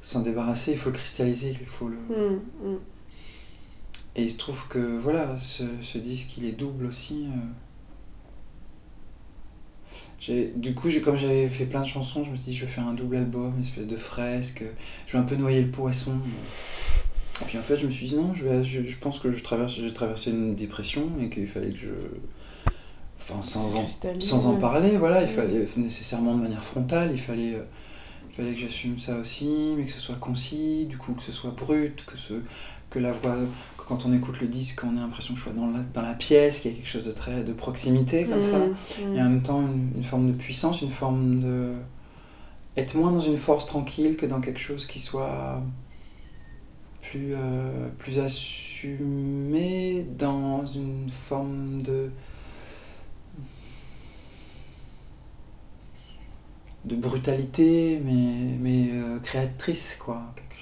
s'en 0.00 0.20
débarrasser, 0.20 0.72
il 0.72 0.78
faut 0.78 0.90
le 0.90 0.96
cristalliser, 0.96 1.56
il 1.58 1.66
faut 1.66 1.88
le... 1.88 1.96
Mm, 1.96 2.40
mm. 2.64 2.78
Et 4.14 4.24
il 4.24 4.30
se 4.30 4.36
trouve 4.36 4.66
que 4.68 4.98
voilà, 4.98 5.38
ce, 5.38 5.62
ce 5.80 5.96
disque 5.96 6.36
il 6.36 6.44
est 6.44 6.52
double 6.52 6.86
aussi. 6.86 7.26
Euh. 7.28 7.38
Du 10.28 10.74
coup, 10.74 10.88
comme 11.04 11.16
j'avais 11.16 11.48
fait 11.48 11.64
plein 11.64 11.80
de 11.80 11.86
chansons, 11.86 12.24
je 12.24 12.30
me 12.30 12.36
suis 12.36 12.52
dit 12.52 12.56
je 12.56 12.64
vais 12.64 12.70
faire 12.70 12.86
un 12.86 12.94
double 12.94 13.16
album, 13.16 13.54
une 13.56 13.62
espèce 13.62 13.86
de 13.86 13.96
fresque, 13.96 14.62
je 15.06 15.12
vais 15.12 15.18
un 15.18 15.26
peu 15.26 15.34
noyer 15.34 15.62
le 15.62 15.70
poisson. 15.70 16.12
Et 17.40 17.44
puis 17.46 17.58
en 17.58 17.62
fait, 17.62 17.76
je 17.76 17.86
me 17.86 17.90
suis 17.90 18.06
dit 18.06 18.14
non, 18.14 18.32
je, 18.32 18.44
vais, 18.44 18.64
je, 18.64 18.86
je 18.86 18.96
pense 18.98 19.18
que 19.18 19.32
je 19.32 19.42
traverse, 19.42 19.74
j'ai 19.74 19.92
traversé 19.92 20.30
une 20.30 20.54
dépression 20.54 21.08
et 21.20 21.28
qu'il 21.28 21.48
fallait 21.48 21.70
que 21.70 21.78
je. 21.78 22.72
Enfin, 23.18 23.42
sans 23.42 23.74
en, 23.74 23.86
sans 24.20 24.46
en 24.46 24.54
parler, 24.56 24.96
voilà, 24.96 25.22
il 25.22 25.28
fallait 25.28 25.66
nécessairement 25.76 26.34
de 26.34 26.42
manière 26.42 26.62
frontale, 26.62 27.10
il 27.12 27.20
fallait. 27.20 27.54
Euh, 27.54 27.64
il 28.30 28.36
fallait 28.36 28.54
que 28.54 28.60
j'assume 28.60 28.98
ça 28.98 29.18
aussi, 29.18 29.74
mais 29.76 29.84
que 29.84 29.90
ce 29.90 30.00
soit 30.00 30.14
concis, 30.14 30.86
du 30.86 30.96
coup 30.96 31.12
que 31.12 31.20
ce 31.20 31.32
soit 31.32 31.50
brut, 31.50 32.02
que, 32.06 32.16
ce, 32.16 32.32
que 32.88 32.98
la 32.98 33.12
voix, 33.12 33.36
quand 33.92 34.06
on 34.06 34.12
écoute 34.14 34.40
le 34.40 34.46
disque, 34.46 34.82
on 34.84 34.96
ait 34.96 35.00
l'impression 35.00 35.34
que 35.34 35.40
je 35.40 35.44
sois 35.44 35.52
dans 35.52 35.66
la, 35.66 35.80
dans 35.92 36.00
la 36.00 36.14
pièce, 36.14 36.60
qu'il 36.60 36.70
y 36.70 36.74
a 36.74 36.76
quelque 36.78 36.88
chose 36.88 37.04
de 37.04 37.12
très 37.12 37.44
de 37.44 37.52
proximité 37.52 38.24
comme 38.24 38.40
ça, 38.40 38.58
mmh, 38.58 39.14
et 39.14 39.20
en 39.20 39.24
même 39.28 39.42
temps 39.42 39.60
une, 39.60 40.02
forme 40.02 40.28
de 40.28 40.32
puissance, 40.32 40.80
une 40.80 40.90
forme 40.90 41.40
de 41.40 41.74
être 42.78 42.94
moins 42.94 43.12
dans 43.12 43.20
une 43.20 43.36
force 43.36 43.66
tranquille 43.66 44.16
que 44.16 44.24
dans 44.24 44.40
quelque 44.40 44.60
chose 44.60 44.86
qui 44.86 44.98
soit 44.98 45.62
plus, 47.02 47.34
euh, 47.34 47.88
plus 47.98 48.18
assumé, 48.18 50.06
dans 50.18 50.64
une 50.64 51.10
forme 51.10 51.82
de 51.82 52.10
de 56.84 56.96
brutalité, 56.96 58.00
mais, 58.04 58.56
mais 58.58 58.88
euh, 58.92 59.20
créatrice, 59.20 59.96
quoi. 60.00 60.34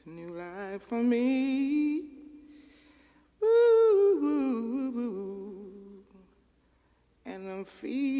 It's 0.00 0.06
a 0.06 0.10
new 0.10 0.32
life 0.32 0.82
for 0.82 1.02
me. 1.02 1.98
Ooh, 3.42 3.46
ooh, 4.22 4.98
ooh, 4.98 6.04
and 7.26 7.50
I'm 7.50 7.64
feeling 7.66 8.19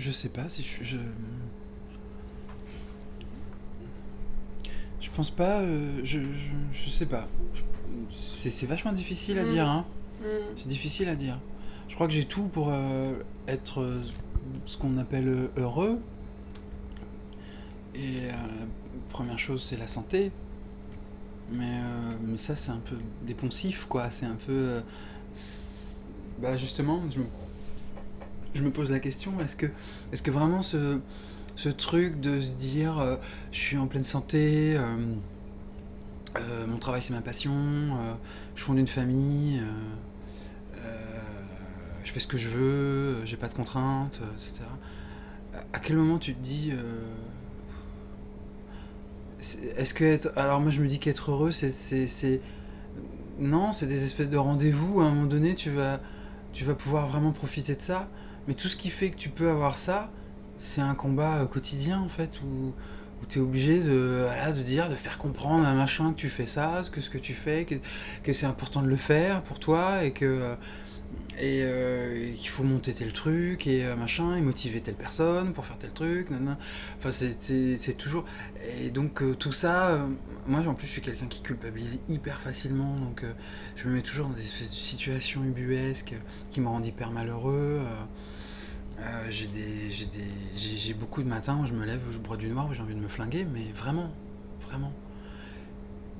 je, 0.00 0.10
sais 0.10 0.28
pas 0.28 0.48
si 0.48 0.62
je. 0.62 0.84
Je, 0.84 0.96
je 5.00 5.10
pense 5.10 5.30
pas. 5.30 5.60
euh, 5.60 6.00
je, 6.04 6.20
je, 6.20 6.50
je 6.84 6.90
sais 6.90 7.06
pas. 7.06 7.28
C'est 8.10 8.50
c'est 8.50 8.66
vachement 8.66 8.92
difficile 8.92 9.38
à 9.38 9.44
Mm. 9.44 9.46
dire, 9.46 9.68
hein. 9.68 9.86
Mm. 10.22 10.24
C'est 10.56 10.68
difficile 10.68 11.08
à 11.08 11.16
dire. 11.16 11.38
Je 11.88 11.94
crois 11.94 12.06
que 12.06 12.12
j'ai 12.12 12.24
tout 12.26 12.44
pour 12.44 12.68
euh, 12.70 13.12
être 13.48 13.80
euh, 13.80 14.00
ce 14.66 14.76
qu'on 14.78 14.96
appelle 14.98 15.48
heureux. 15.56 15.98
Et 17.94 18.30
euh, 18.30 18.32
première 19.10 19.38
chose, 19.38 19.62
c'est 19.68 19.76
la 19.76 19.86
santé. 19.88 20.30
Mais, 21.52 21.80
mais 22.22 22.38
ça, 22.38 22.54
c'est 22.54 22.70
un 22.70 22.78
peu 22.84 22.94
des 23.26 23.34
poncifs, 23.34 23.86
quoi. 23.88 24.08
C'est 24.10 24.24
un 24.26 24.36
peu. 24.36 24.82
bah, 26.40 26.56
justement, 26.56 27.02
je 27.10 27.18
me, 27.18 27.24
je 28.54 28.62
me 28.62 28.70
pose 28.70 28.90
la 28.90 29.00
question 29.00 29.32
est-ce 29.40 29.56
que, 29.56 29.66
est 30.12 30.22
que 30.22 30.30
vraiment 30.30 30.62
ce, 30.62 30.98
ce 31.56 31.68
truc 31.68 32.20
de 32.20 32.40
se 32.40 32.54
dire 32.54 32.98
euh, 32.98 33.16
je 33.52 33.58
suis 33.58 33.76
en 33.78 33.86
pleine 33.86 34.04
santé, 34.04 34.76
euh, 34.76 34.96
euh, 36.38 36.66
mon 36.66 36.78
travail 36.78 37.02
c'est 37.02 37.12
ma 37.14 37.20
passion, 37.20 37.52
je 38.54 38.62
fonde 38.62 38.78
une 38.78 38.86
famille, 38.86 39.60
je 42.04 42.12
fais 42.12 42.20
ce 42.20 42.26
que 42.26 42.38
je 42.38 42.48
veux, 42.48 43.24
j'ai 43.24 43.36
pas 43.36 43.48
de 43.48 43.54
contraintes, 43.54 44.20
etc. 44.36 44.64
À- 45.72 45.78
quel 45.78 45.96
moment 45.96 46.18
tu 46.18 46.34
te 46.34 46.40
dis. 46.42 46.72
Est-ce 49.76 49.94
que 49.94 50.04
être. 50.04 50.32
Alors 50.36 50.60
moi 50.60 50.70
je 50.70 50.80
me 50.82 50.86
dis 50.88 50.98
qu'être 50.98 51.30
heureux 51.30 51.52
c'est- 51.52 52.40
Non, 53.38 53.72
c'est 53.72 53.86
des 53.86 54.04
espèces 54.04 54.28
de 54.28 54.36
rendez-vous. 54.36 55.00
À 55.00 55.04
un 55.06 55.10
moment 55.10 55.26
donné, 55.26 55.54
tu 55.54 55.70
vas, 55.70 56.00
tu 56.52 56.64
vas 56.64 56.74
pouvoir 56.74 57.06
vraiment 57.08 57.32
profiter 57.32 57.74
de 57.74 57.80
ça. 57.80 58.08
Mais 58.48 58.54
tout 58.54 58.68
ce 58.68 58.76
qui 58.76 58.90
fait 58.90 59.10
que 59.10 59.16
tu 59.16 59.28
peux 59.28 59.50
avoir 59.50 59.78
ça, 59.78 60.10
c'est 60.58 60.80
un 60.80 60.94
combat 60.94 61.38
euh, 61.38 61.46
quotidien 61.46 62.00
en 62.00 62.08
fait 62.08 62.40
où, 62.42 62.72
où 63.22 63.26
tu 63.28 63.38
es 63.38 63.42
obligé 63.42 63.80
de, 63.80 64.28
dire, 64.64 64.88
de 64.88 64.94
faire 64.94 65.18
comprendre 65.18 65.64
à 65.64 65.70
un 65.70 65.74
machin 65.74 66.12
que 66.12 66.18
tu 66.18 66.28
fais 66.28 66.46
ça, 66.46 66.82
que, 66.90 67.00
ce 67.00 67.10
que 67.10 67.18
tu 67.18 67.34
fais, 67.34 67.64
que, 67.64 67.76
que 68.22 68.32
c'est 68.32 68.46
important 68.46 68.82
de 68.82 68.88
le 68.88 68.96
faire 68.96 69.42
pour 69.42 69.58
toi 69.58 70.04
et 70.04 70.12
que 70.12 70.24
euh, 70.24 70.54
et, 71.40 71.62
euh, 71.64 72.28
et 72.30 72.34
qu'il 72.34 72.50
faut 72.50 72.62
monter 72.64 72.94
tel 72.94 73.12
truc 73.14 73.66
et 73.66 73.86
euh, 73.86 73.96
machin 73.96 74.36
et 74.36 74.42
motiver 74.42 74.80
telle 74.82 74.94
personne 74.94 75.52
pour 75.54 75.66
faire 75.66 75.78
tel 75.78 75.92
truc 75.92 76.30
nanana. 76.30 76.58
enfin 76.98 77.12
c'est- 77.12 77.96
toujours 77.98 78.24
et 78.80 78.90
donc 78.90 79.22
euh, 79.22 79.34
tout 79.34 79.52
ça 79.52 80.06
moi 80.46 80.60
en 80.66 80.74
plus 80.74 80.86
je 80.86 80.92
suis 80.92 81.02
quelqu'un 81.02 81.26
qui 81.26 81.42
culpabilise 81.42 82.00
hyper 82.08 82.40
facilement 82.40 82.96
donc 82.98 83.24
je 83.76 83.88
me 83.88 83.94
mets 83.94 84.02
toujours 84.02 84.28
dans 84.28 84.34
des 84.34 84.42
espèces 84.42 84.70
de 84.70 84.76
situations 84.76 85.42
ubuesques 85.44 86.14
qui 86.50 86.60
me 86.60 86.68
rendent 86.68 86.86
hyper 86.86 87.10
malheureux 87.10 87.80
j'ai 89.30 89.46
des 89.46 89.90
j'ai 90.56 90.94
beaucoup 90.94 91.22
de 91.22 91.28
matins 91.28 91.58
où 91.62 91.66
je 91.66 91.72
me 91.72 91.84
lève 91.84 92.00
où 92.08 92.12
je 92.12 92.18
broie 92.18 92.36
du 92.36 92.48
noir 92.48 92.68
où 92.68 92.74
j'ai 92.74 92.82
envie 92.82 92.94
de 92.94 93.00
me 93.00 93.08
flinguer 93.08 93.44
mais 93.44 93.64
vraiment 93.74 94.10
vraiment 94.60 94.92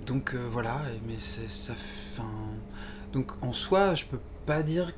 donc 0.07 0.35
voilà 0.35 0.81
mais 1.07 1.19
ça 1.19 1.75
fait 1.75 2.23
un- 2.23 3.13
donc 3.13 3.33
en 3.43 3.53
soi 3.53 3.95
je 3.95 4.05
peux 4.07 4.21
pas 4.47 4.63
dire 4.63 4.93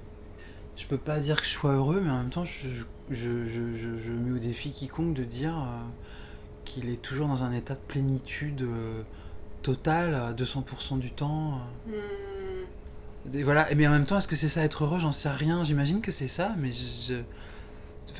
je 0.83 0.87
peux 0.87 0.99
pas 0.99 1.21
dire 1.21 1.41
que 1.41 1.47
je 1.47 1.51
sois 1.51 1.73
heureux 1.73 2.01
mais 2.03 2.11
en 2.11 2.19
même 2.19 2.31
temps 2.31 2.45
je, 2.45 4.11
mets 4.13 4.31
au 4.33 4.39
défi 4.39 4.73
quiconque 4.73 5.15
de 5.15 5.25
dire 5.25 5.57
euh, 5.57 5.81
qu'il 6.65 6.89
est 6.89 7.01
toujours 7.01 7.29
dans 7.29 7.45
un 7.45 7.53
état 7.53 7.75
de 7.75 7.81
plénitude 7.87 8.63
euh, 8.63 9.03
totale 9.63 10.15
à 10.15 10.33
200% 10.33 10.99
du 10.99 11.11
temps 11.11 11.61
euh. 11.89 12.01
Et 13.35 13.45
voilà, 13.45 13.69
mais 13.77 13.87
en 13.87 13.93
même 13.93 14.05
temps, 14.05 14.19
est-ce 14.19 14.27
que 14.27 14.35
c'est 14.35 14.49
ça 14.49 14.65
être 14.65 14.83
heureux? 14.85 14.99
J'en 14.99 15.13
sais 15.13 15.31
rien. 15.31 15.63
J'imagine 15.63 16.01
que 16.01 16.11
c'est 16.11 16.27
ça, 16.27 16.55
mais 16.59 16.73
je, 16.73 17.23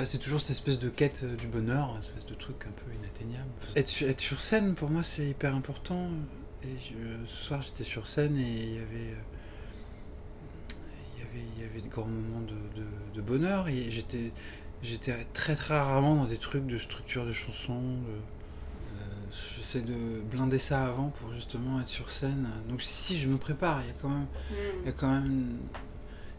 c'est 0.05 0.19
toujours 0.19 0.41
cette 0.41 0.51
espèce 0.51 0.79
de 0.79 0.89
quête 0.89 1.23
euh, 1.25 1.35
du 1.37 1.47
bonheur, 1.49 1.95
une 1.95 2.01
espèce 2.01 2.27
de 2.27 2.35
truc 2.35 2.57
un 2.67 2.71
peu 2.71 2.95
inatteignable. 2.95 3.51
Être, 3.75 4.21
sur- 4.21 4.41
scène, 4.41 4.75
pour 4.75 4.91
moi, 4.91 5.03
c'est 5.03 5.27
hyper 5.27 5.55
important. 5.55 6.09
Et 6.63 6.77
ce 7.27 7.45
soir, 7.45 7.63
j'étais 7.63 7.85
sur 7.85 8.07
scène 8.07 8.37
et 8.37 8.63
il 8.63 8.75
y 8.75 8.79
avait, 8.79 9.17
avait, 11.33 11.45
il 11.57 11.63
y 11.63 11.67
avait 11.67 11.81
des 11.81 11.89
grands 11.89 12.07
moments 12.07 12.41
de, 12.43 12.81
de- 12.81 13.15
de 13.17 13.21
bonheur. 13.23 13.69
Et 13.69 13.91
j'étais, 13.91 14.33
j'étais 14.83 15.15
très 15.35 15.55
très 15.57 15.79
rarement 15.79 16.17
dans 16.17 16.27
des 16.27 16.39
trucs 16.39 16.67
de 16.67 16.79
structure 16.79 17.25
de 17.27 17.33
chansons. 17.33 17.81
de- 17.81 18.97
euh, 18.97 19.05
J'essaie 19.57 19.81
de 19.81 20.21
blinder 20.31 20.59
ça 20.59 20.87
avant 20.87 21.09
pour 21.09 21.33
justement 21.35 21.81
être 21.81 21.89
sur 21.89 22.11
scène. 22.11 22.49
Donc 22.69 22.83
si 22.83 23.17
je 23.17 23.29
me 23.29 23.37
prépare, 23.37 23.81
il 23.83 23.89
y 23.89 23.91
a 23.91 23.95
quand 24.01 24.09
même, 24.11 24.27
il 24.81 24.87
y 24.87 24.89
a 24.89 24.93
quand 24.93 25.11
même. 25.11 25.57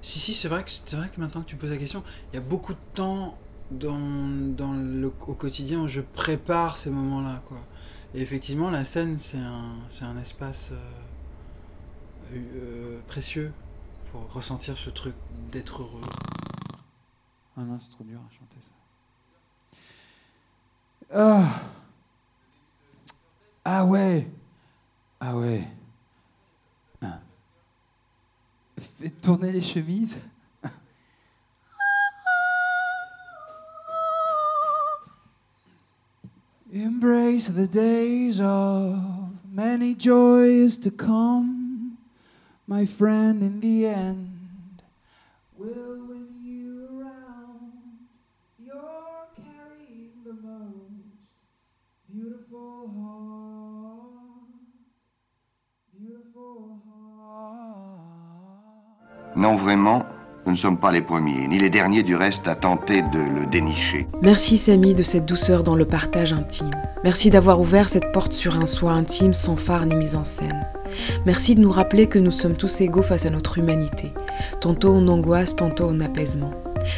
Si 0.01 0.19
si, 0.19 0.33
c'est 0.33 0.49
vrai 0.49 0.63
que 0.63 0.69
c'est 0.69 0.95
vrai 0.97 1.09
que 1.09 1.19
maintenant 1.19 1.41
que 1.41 1.47
tu 1.49 1.55
poses 1.55 1.69
la 1.71 1.77
question, 1.77 2.03
il 2.31 2.35
y 2.35 2.39
a 2.39 2.45
beaucoup 2.45 2.73
de 2.73 2.79
temps 2.93 3.37
dans, 3.71 3.97
dans 3.97 4.73
le, 4.73 5.07
au 5.27 5.33
quotidien 5.33 5.79
où 5.81 5.87
je 5.87 6.01
prépare 6.01 6.75
ces 6.77 6.89
moments-là, 6.89 7.41
quoi. 7.47 7.59
Et 8.13 8.21
effectivement, 8.21 8.69
la 8.69 8.83
scène, 8.85 9.17
c'est 9.17 9.37
un, 9.37 9.75
c'est 9.89 10.03
un 10.03 10.17
espace 10.17 10.69
euh, 10.71 12.35
euh, 12.35 12.99
précieux 13.07 13.51
ressentir 14.29 14.77
ce 14.77 14.89
truc 14.89 15.15
d'être 15.51 15.81
heureux. 15.81 16.01
Ah 17.57 17.61
non, 17.61 17.79
c'est 17.79 17.91
trop 17.91 18.03
dur 18.03 18.19
à 18.19 18.29
chanter 18.33 18.57
ça. 18.61 18.71
Ah. 21.13 21.61
Ah 23.63 23.85
ouais. 23.85 24.27
Ah 25.19 25.35
ouais. 25.37 25.67
Ah. 27.01 27.19
Fais 28.99 29.09
tourner 29.11 29.51
les 29.51 29.61
chemises. 29.61 30.17
Embrace 36.73 37.49
the 37.49 37.67
days 37.67 38.39
of 38.41 38.97
many 39.49 39.93
joys 39.95 40.77
to 40.79 40.89
come, 40.89 41.62
my 42.73 42.85
friend. 42.85 43.41
In 43.41 43.59
the 43.59 43.85
end, 43.85 44.81
will 45.57 45.99
win 46.09 46.27
you 46.43 46.87
around. 46.97 48.09
You're 48.59 49.27
carrying 49.35 50.15
the 50.25 50.33
most 50.33 51.13
beautiful 52.09 52.89
heart, 52.97 54.09
beautiful 55.93 56.79
heart. 56.87 58.03
Non, 59.35 59.55
vraiment, 59.57 60.03
nous 60.47 60.53
ne 60.53 60.57
sommes 60.57 60.79
pas 60.79 60.91
les 60.91 61.01
premiers, 61.01 61.47
ni 61.47 61.59
les 61.59 61.69
derniers 61.69 62.03
du 62.03 62.15
reste 62.15 62.47
à 62.47 62.55
tenter 62.55 63.03
de 63.03 63.19
le 63.19 63.45
dénicher. 63.51 64.07
Merci 64.23 64.57
Samy 64.57 64.95
de 64.95 65.03
cette 65.03 65.25
douceur 65.25 65.63
dans 65.63 65.75
le 65.75 65.85
partage 65.85 66.33
intime. 66.33 66.71
Merci 67.03 67.29
d'avoir 67.29 67.59
ouvert 67.59 67.89
cette 67.89 68.11
porte 68.11 68.33
sur 68.33 68.57
un 68.57 68.65
soi 68.65 68.93
intime 68.93 69.33
sans 69.33 69.57
phare 69.57 69.85
ni 69.85 69.95
mise 69.95 70.15
en 70.15 70.23
scène. 70.23 70.65
Merci 71.25 71.55
de 71.55 71.61
nous 71.61 71.71
rappeler 71.71 72.07
que 72.07 72.19
nous 72.19 72.31
sommes 72.31 72.55
tous 72.55 72.81
égaux 72.81 73.03
face 73.03 73.25
à 73.25 73.29
notre 73.29 73.57
humanité. 73.57 74.11
Tantôt 74.61 74.93
on 74.93 75.07
angoisse, 75.07 75.55
tantôt 75.55 75.85
on 75.89 75.99
apaisement. 75.99 76.53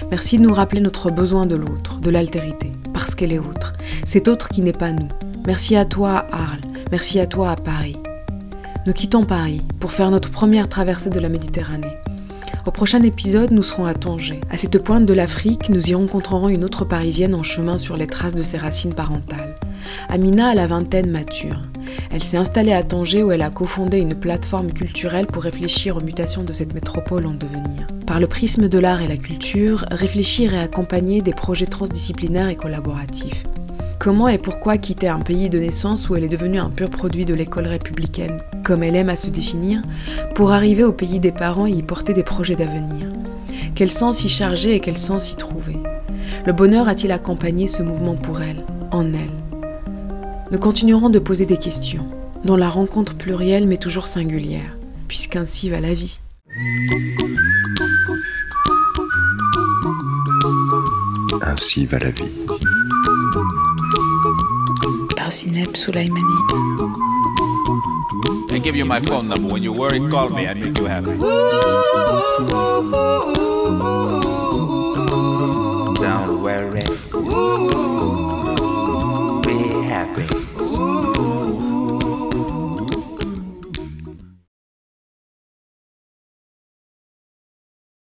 Merci 0.09 0.37
de 0.37 0.43
nous 0.43 0.53
rappeler 0.53 0.81
notre 0.81 1.11
besoin 1.11 1.45
de 1.45 1.55
l'autre, 1.55 1.99
de 1.99 2.09
l'altérité, 2.09 2.71
parce 2.93 3.15
qu'elle 3.15 3.31
est 3.31 3.39
autre. 3.39 3.73
Cet 4.05 4.27
autre 4.27 4.49
qui 4.49 4.61
n'est 4.61 4.71
pas 4.73 4.91
nous. 4.91 5.09
Merci 5.45 5.75
à 5.75 5.85
toi 5.85 6.25
à 6.31 6.43
Arles. 6.43 6.61
Merci 6.91 7.19
à 7.19 7.27
toi 7.27 7.51
à 7.51 7.55
Paris. 7.55 7.97
Nous 8.85 8.93
quittons 8.93 9.23
Paris 9.23 9.61
pour 9.79 9.91
faire 9.91 10.11
notre 10.11 10.29
première 10.29 10.69
traversée 10.69 11.09
de 11.09 11.19
la 11.19 11.29
Méditerranée. 11.29 11.97
Au 12.65 12.71
prochain 12.71 13.01
épisode, 13.03 13.51
nous 13.51 13.61
serons 13.61 13.85
à 13.85 13.93
Tanger. 13.93 14.39
À 14.49 14.57
cette 14.57 14.79
pointe 14.79 15.05
de 15.05 15.13
l'Afrique, 15.13 15.69
nous 15.69 15.89
y 15.89 15.93
rencontrerons 15.93 16.49
une 16.49 16.63
autre 16.63 16.83
Parisienne 16.83 17.35
en 17.35 17.43
chemin 17.43 17.77
sur 17.77 17.95
les 17.95 18.07
traces 18.07 18.33
de 18.33 18.41
ses 18.41 18.57
racines 18.57 18.93
parentales. 18.93 19.55
Amina 20.09 20.47
a 20.47 20.55
la 20.55 20.65
vingtaine 20.65 21.11
mature. 21.11 21.61
Elle 22.11 22.23
s'est 22.23 22.37
installée 22.37 22.73
à 22.73 22.83
Tanger 22.83 23.23
où 23.23 23.31
elle 23.31 23.41
a 23.41 23.49
cofondé 23.49 23.99
une 23.99 24.15
plateforme 24.15 24.71
culturelle 24.71 25.27
pour 25.27 25.43
réfléchir 25.43 25.97
aux 25.97 26.03
mutations 26.03 26.43
de 26.43 26.53
cette 26.53 26.73
métropole 26.73 27.25
en 27.25 27.33
devenir. 27.33 27.87
Par 28.07 28.19
le 28.19 28.27
prisme 28.27 28.69
de 28.69 28.79
l'art 28.79 29.01
et 29.01 29.07
la 29.07 29.17
culture, 29.17 29.85
réfléchir 29.91 30.53
et 30.53 30.59
accompagner 30.59 31.21
des 31.21 31.33
projets 31.33 31.65
transdisciplinaires 31.65 32.49
et 32.49 32.55
collaboratifs. 32.55 33.43
Comment 33.97 34.27
et 34.27 34.37
pourquoi 34.37 34.77
quitter 34.77 35.07
un 35.07 35.19
pays 35.19 35.49
de 35.49 35.57
naissance 35.57 36.09
où 36.09 36.15
elle 36.15 36.25
est 36.25 36.29
devenue 36.29 36.59
un 36.59 36.69
pur 36.69 36.89
produit 36.89 37.25
de 37.25 37.33
l'école 37.33 37.67
républicaine, 37.67 38.37
comme 38.63 38.83
elle 38.83 38.95
aime 38.95 39.09
à 39.09 39.15
se 39.15 39.29
définir, 39.29 39.81
pour 40.35 40.51
arriver 40.51 40.83
au 40.83 40.91
pays 40.91 41.19
des 41.19 41.31
parents 41.31 41.65
et 41.65 41.71
y 41.71 41.81
porter 41.81 42.13
des 42.13 42.23
projets 42.23 42.55
d'avenir? 42.55 43.07
Quel 43.73 43.89
sens 43.89 44.23
y 44.23 44.29
charger 44.29 44.75
et 44.75 44.79
quel 44.79 44.97
sens 44.97 45.31
y 45.31 45.35
trouver? 45.35 45.77
Le 46.45 46.53
bonheur 46.53 46.87
a-t-il 46.87 47.11
accompagné 47.11 47.67
ce 47.67 47.83
mouvement 47.83 48.15
pour 48.15 48.41
elle, 48.41 48.63
en 48.91 49.05
elle? 49.13 49.44
Nous 50.51 50.59
continuerons 50.59 51.09
de 51.09 51.17
poser 51.17 51.47
des 51.47 51.57
questions, 51.57 52.05
dont 52.43 52.55
la 52.55 52.69
rencontre 52.69 53.15
plurielle 53.15 53.67
mais 53.67 53.77
toujours 53.77 54.07
singulière, 54.07 54.77
puisqu'ainsi 55.07 55.69
va 55.69 55.79
la 55.79 55.93
vie. 55.93 56.19
Ainsi 61.41 61.85
va 61.87 61.97
la 61.97 62.11
vie. 62.11 62.31
Par 65.15 65.31
Zineb 65.31 65.75
Soulaimani. 65.75 66.21
I 68.51 68.59
give 68.59 68.75
you 68.75 68.85
my 68.85 69.01
phone 69.01 69.27
number. 69.27 69.51
When 69.51 69.63
you're 69.63 69.75
worried, 69.75 70.09
call 70.11 70.29
me. 70.29 70.47
I 70.47 70.53
make 70.53 70.77
you 70.77 70.85
happy. 70.85 71.17
Don't 75.99 76.41
worry. 76.43 76.83